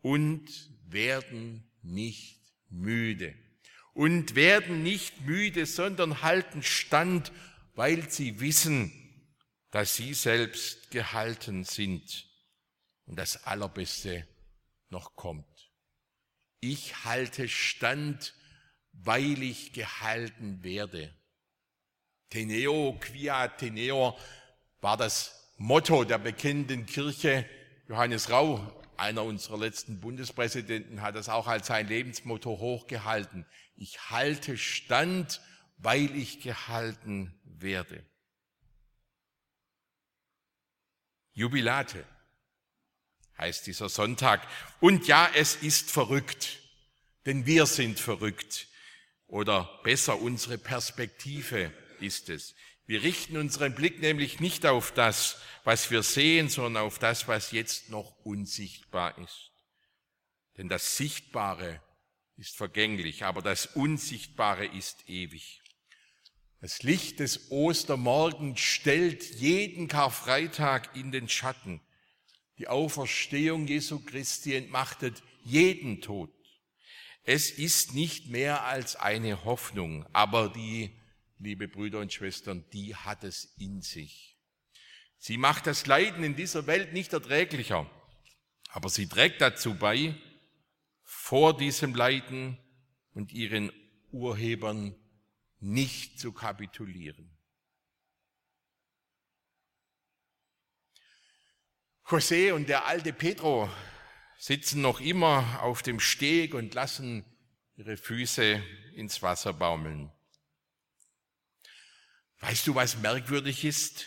und 0.03 0.71
werden 0.87 1.69
nicht 1.83 2.39
müde. 2.71 3.35
Und 3.95 4.35
werden 4.35 4.83
nicht 4.83 5.23
müde, 5.23 5.67
sondern 5.67 6.21
halten 6.23 6.63
stand, 6.63 7.33
weil 7.75 8.11
sie 8.11 8.41
wissen, 8.41 8.93
dass 9.71 9.97
sie 9.97 10.15
selbst 10.15 10.91
gehalten 10.91 11.65
sind 11.65 12.29
und 13.07 13.17
das 13.17 13.45
Allerbeste 13.45 14.27
noch 14.89 15.17
kommt. 15.17 15.73
Ich 16.61 17.05
halte 17.05 17.49
stand, 17.49 18.35
weil 18.93 19.43
ich 19.43 19.73
gehalten 19.73 20.63
werde. 20.63 21.15
Teneo 22.31 22.97
quia 23.01 23.49
teneo 23.49 24.17
war 24.81 24.97
das 24.97 25.53
Motto 25.57 26.05
der 26.05 26.19
bekennenden 26.19 26.87
Kirche. 26.87 27.49
Johannes 27.89 28.31
Rau, 28.31 28.84
einer 28.99 29.25
unserer 29.25 29.59
letzten 29.59 30.01
Bundespräsidenten, 30.01 31.03
hat 31.03 31.15
das 31.15 31.29
auch 31.29 31.47
als 31.47 31.67
sein 31.67 31.89
Lebensmotto 31.89 32.59
hochgehalten. 32.59 33.47
Ich 33.77 34.11
halte 34.11 34.57
stand, 34.57 35.41
weil 35.79 36.15
ich 36.17 36.41
gehalten 36.41 37.35
werde. 37.45 38.05
Jubilate 41.33 42.05
heißt 43.39 43.67
dieser 43.67 43.89
Sonntag. 43.89 44.47
Und 44.81 45.07
ja, 45.09 45.29
es 45.35 45.57
ist 45.57 45.91
verrückt, 45.91 46.61
denn 47.27 47.47
wir 47.47 47.67
sind 47.67 47.99
verrückt. 47.99 48.69
Oder 49.27 49.81
besser, 49.83 50.21
unsere 50.21 50.59
Perspektive 50.59 51.73
ist 51.99 52.29
es. 52.29 52.55
Wir 52.87 53.03
richten 53.03 53.37
unseren 53.37 53.75
Blick 53.75 54.01
nämlich 54.01 54.41
nicht 54.41 54.67
auf 54.67 54.93
das, 54.93 55.39
was 55.65 55.91
wir 55.91 56.03
sehen, 56.03 56.49
sondern 56.49 56.85
auf 56.85 56.99
das, 56.99 57.29
was 57.29 57.53
jetzt 57.53 57.89
noch 57.89 58.15
unsichtbar 58.25 59.17
ist. 59.19 59.51
Denn 60.59 60.69
das 60.69 60.97
Sichtbare 60.97 61.81
ist 62.37 62.57
vergänglich, 62.57 63.25
aber 63.25 63.43
das 63.43 63.67
Unsichtbare 63.67 64.67
ist 64.67 65.09
ewig. 65.09 65.63
Das 66.61 66.83
Licht 66.83 67.21
des 67.21 67.51
Ostermorgens 67.51 68.61
stellt 68.61 69.35
jeden 69.35 69.89
Karfreitag 69.89 70.97
in 70.97 71.13
den 71.13 71.29
Schatten. 71.29 71.81
Die 72.59 72.69
Auferstehung 72.69 73.67
Jesu 73.67 74.01
Christi 74.01 74.55
entmachtet 74.55 75.23
jeden 75.43 76.01
Tod. 76.01 76.31
Es 77.25 77.51
ist 77.51 77.95
nicht 77.95 78.29
mehr 78.29 78.65
als 78.65 78.97
eine 78.97 79.45
Hoffnung, 79.45 80.07
aber 80.13 80.49
die, 80.49 80.91
liebe 81.39 81.69
Brüder 81.69 82.01
und 82.01 82.13
Schwestern, 82.13 82.69
die 82.71 82.95
hat 82.95 83.25
es 83.25 83.55
in 83.59 83.83
sich. 83.83 84.39
Sie 85.19 85.39
macht 85.39 85.67
das 85.67 85.87
Leiden 85.87 86.23
in 86.25 86.37
dieser 86.37 86.67
Welt 86.67 86.93
nicht 86.93 87.13
erträglicher, 87.13 87.91
aber 88.69 88.89
sie 88.89 89.07
trägt 89.07 89.41
dazu 89.41 89.75
bei, 89.75 90.15
vor 91.03 91.57
diesem 91.57 91.95
Leiden 91.95 92.59
und 93.13 93.33
ihren 93.33 93.73
Urhebern 94.11 94.95
nicht 95.61 96.19
zu 96.19 96.33
kapitulieren. 96.33 97.31
José 102.07 102.53
und 102.53 102.69
der 102.69 102.85
alte 102.85 103.15
Pedro 103.15 103.71
sitzen 104.37 104.83
noch 104.83 105.01
immer 105.01 105.63
auf 105.63 105.83
dem 105.83 106.01
Steg 106.01 106.53
und 106.53 106.75
lassen 106.75 107.25
ihre 107.77 107.97
Füße 107.97 108.63
ins 108.95 109.23
Wasser 109.23 109.55
baumeln. 109.55 110.13
Weißt 112.41 112.67
du, 112.67 112.75
was 112.75 112.99
merkwürdig 112.99 113.65
ist? 113.65 114.07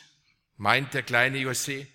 meint 0.57 0.93
der 0.93 1.03
kleine 1.03 1.37
José. 1.37 1.87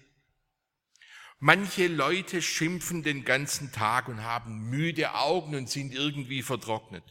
Manche 1.38 1.88
Leute 1.88 2.40
schimpfen 2.40 3.02
den 3.02 3.24
ganzen 3.24 3.72
Tag 3.72 4.06
und 4.08 4.22
haben 4.22 4.70
müde 4.70 5.14
Augen 5.14 5.56
und 5.56 5.68
sind 5.68 5.92
irgendwie 5.92 6.42
vertrocknet. 6.42 7.04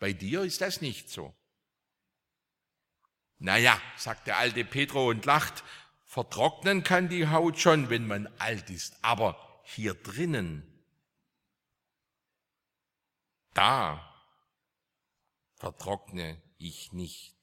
Bei 0.00 0.12
dir 0.12 0.42
ist 0.42 0.60
das 0.60 0.80
nicht 0.80 1.08
so. 1.08 1.32
Naja, 3.38 3.80
sagt 3.96 4.26
der 4.26 4.38
alte 4.38 4.64
Petro 4.64 5.10
und 5.10 5.24
lacht, 5.24 5.62
vertrocknen 6.04 6.82
kann 6.82 7.08
die 7.08 7.28
Haut 7.28 7.58
schon, 7.58 7.88
wenn 7.90 8.06
man 8.06 8.26
alt 8.38 8.70
ist, 8.70 8.96
aber 9.02 9.62
hier 9.64 9.94
drinnen, 9.94 10.62
da 13.52 14.12
vertrockne 15.56 16.42
ich 16.58 16.92
nicht. 16.92 17.36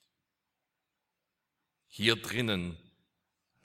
Hier 1.94 2.16
drinnen 2.16 2.78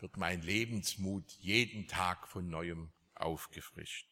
wird 0.00 0.16
mein 0.16 0.42
Lebensmut 0.42 1.30
jeden 1.38 1.86
Tag 1.86 2.26
von 2.26 2.50
neuem 2.50 2.90
aufgefrischt. 3.14 4.08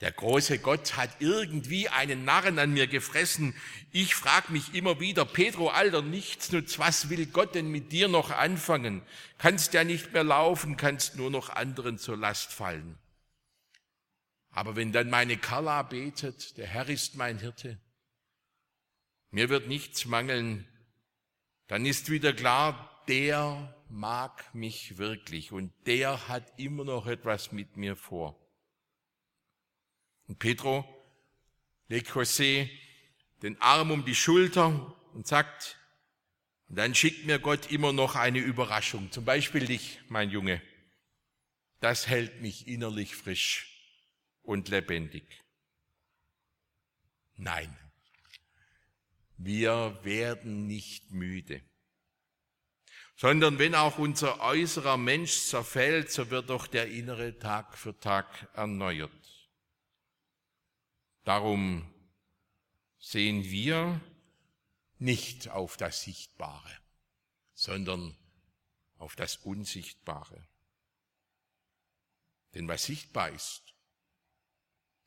Der 0.00 0.10
große 0.10 0.58
Gott 0.58 0.96
hat 0.96 1.20
irgendwie 1.20 1.90
einen 1.90 2.24
Narren 2.24 2.58
an 2.58 2.72
mir 2.72 2.86
gefressen. 2.86 3.54
Ich 3.90 4.14
frag 4.14 4.48
mich 4.48 4.74
immer 4.74 5.00
wieder, 5.00 5.26
Pedro, 5.26 5.68
alter 5.68 6.00
Nichtsnutz, 6.00 6.78
was 6.78 7.10
will 7.10 7.26
Gott 7.26 7.54
denn 7.54 7.70
mit 7.70 7.92
dir 7.92 8.08
noch 8.08 8.30
anfangen? 8.30 9.02
Kannst 9.36 9.74
ja 9.74 9.84
nicht 9.84 10.14
mehr 10.14 10.24
laufen, 10.24 10.78
kannst 10.78 11.16
nur 11.16 11.30
noch 11.30 11.50
anderen 11.50 11.98
zur 11.98 12.16
Last 12.16 12.54
fallen. 12.54 12.98
Aber 14.48 14.76
wenn 14.76 14.92
dann 14.92 15.10
meine 15.10 15.36
Carla 15.36 15.82
betet, 15.82 16.56
der 16.56 16.68
Herr 16.68 16.88
ist 16.88 17.16
mein 17.16 17.38
Hirte, 17.38 17.78
mir 19.30 19.50
wird 19.50 19.68
nichts 19.68 20.06
mangeln, 20.06 20.66
dann 21.66 21.84
ist 21.84 22.10
wieder 22.10 22.32
klar, 22.32 22.88
der 23.08 23.74
mag 23.88 24.54
mich 24.54 24.98
wirklich 24.98 25.52
und 25.52 25.72
der 25.86 26.28
hat 26.28 26.58
immer 26.58 26.84
noch 26.84 27.06
etwas 27.06 27.52
mit 27.52 27.76
mir 27.76 27.96
vor. 27.96 28.38
Und 30.28 30.38
Petro 30.38 30.84
legt 31.88 32.10
José 32.10 32.70
den 33.42 33.60
Arm 33.60 33.90
um 33.90 34.04
die 34.04 34.14
Schulter 34.14 34.96
und 35.12 35.26
sagt, 35.26 35.78
und 36.68 36.76
dann 36.76 36.94
schickt 36.94 37.26
mir 37.26 37.38
Gott 37.38 37.70
immer 37.70 37.92
noch 37.92 38.14
eine 38.14 38.38
Überraschung, 38.38 39.10
zum 39.12 39.24
Beispiel 39.24 39.66
dich, 39.66 40.00
mein 40.08 40.30
Junge. 40.30 40.62
Das 41.80 42.06
hält 42.06 42.40
mich 42.40 42.66
innerlich 42.66 43.14
frisch 43.14 43.98
und 44.42 44.68
lebendig. 44.68 45.24
Nein, 47.36 47.76
wir 49.36 49.98
werden 50.02 50.66
nicht 50.66 51.10
müde 51.10 51.60
sondern 53.22 53.60
wenn 53.60 53.76
auch 53.76 53.98
unser 53.98 54.40
äußerer 54.40 54.96
Mensch 54.96 55.42
zerfällt, 55.42 56.10
so 56.10 56.28
wird 56.30 56.50
doch 56.50 56.66
der 56.66 56.90
innere 56.90 57.38
Tag 57.38 57.78
für 57.78 57.96
Tag 58.00 58.48
erneuert. 58.54 59.12
Darum 61.22 61.88
sehen 62.98 63.44
wir 63.44 64.00
nicht 64.98 65.50
auf 65.50 65.76
das 65.76 66.02
Sichtbare, 66.02 66.76
sondern 67.54 68.18
auf 68.96 69.14
das 69.14 69.36
Unsichtbare. 69.36 70.44
Denn 72.54 72.66
was 72.66 72.82
sichtbar 72.82 73.28
ist, 73.28 73.62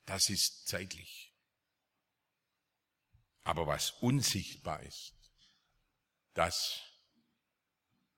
das 0.06 0.30
ist 0.30 0.66
zeitlich. 0.66 1.34
Aber 3.42 3.66
was 3.66 3.90
unsichtbar 4.00 4.82
ist, 4.84 5.12
das 6.32 6.80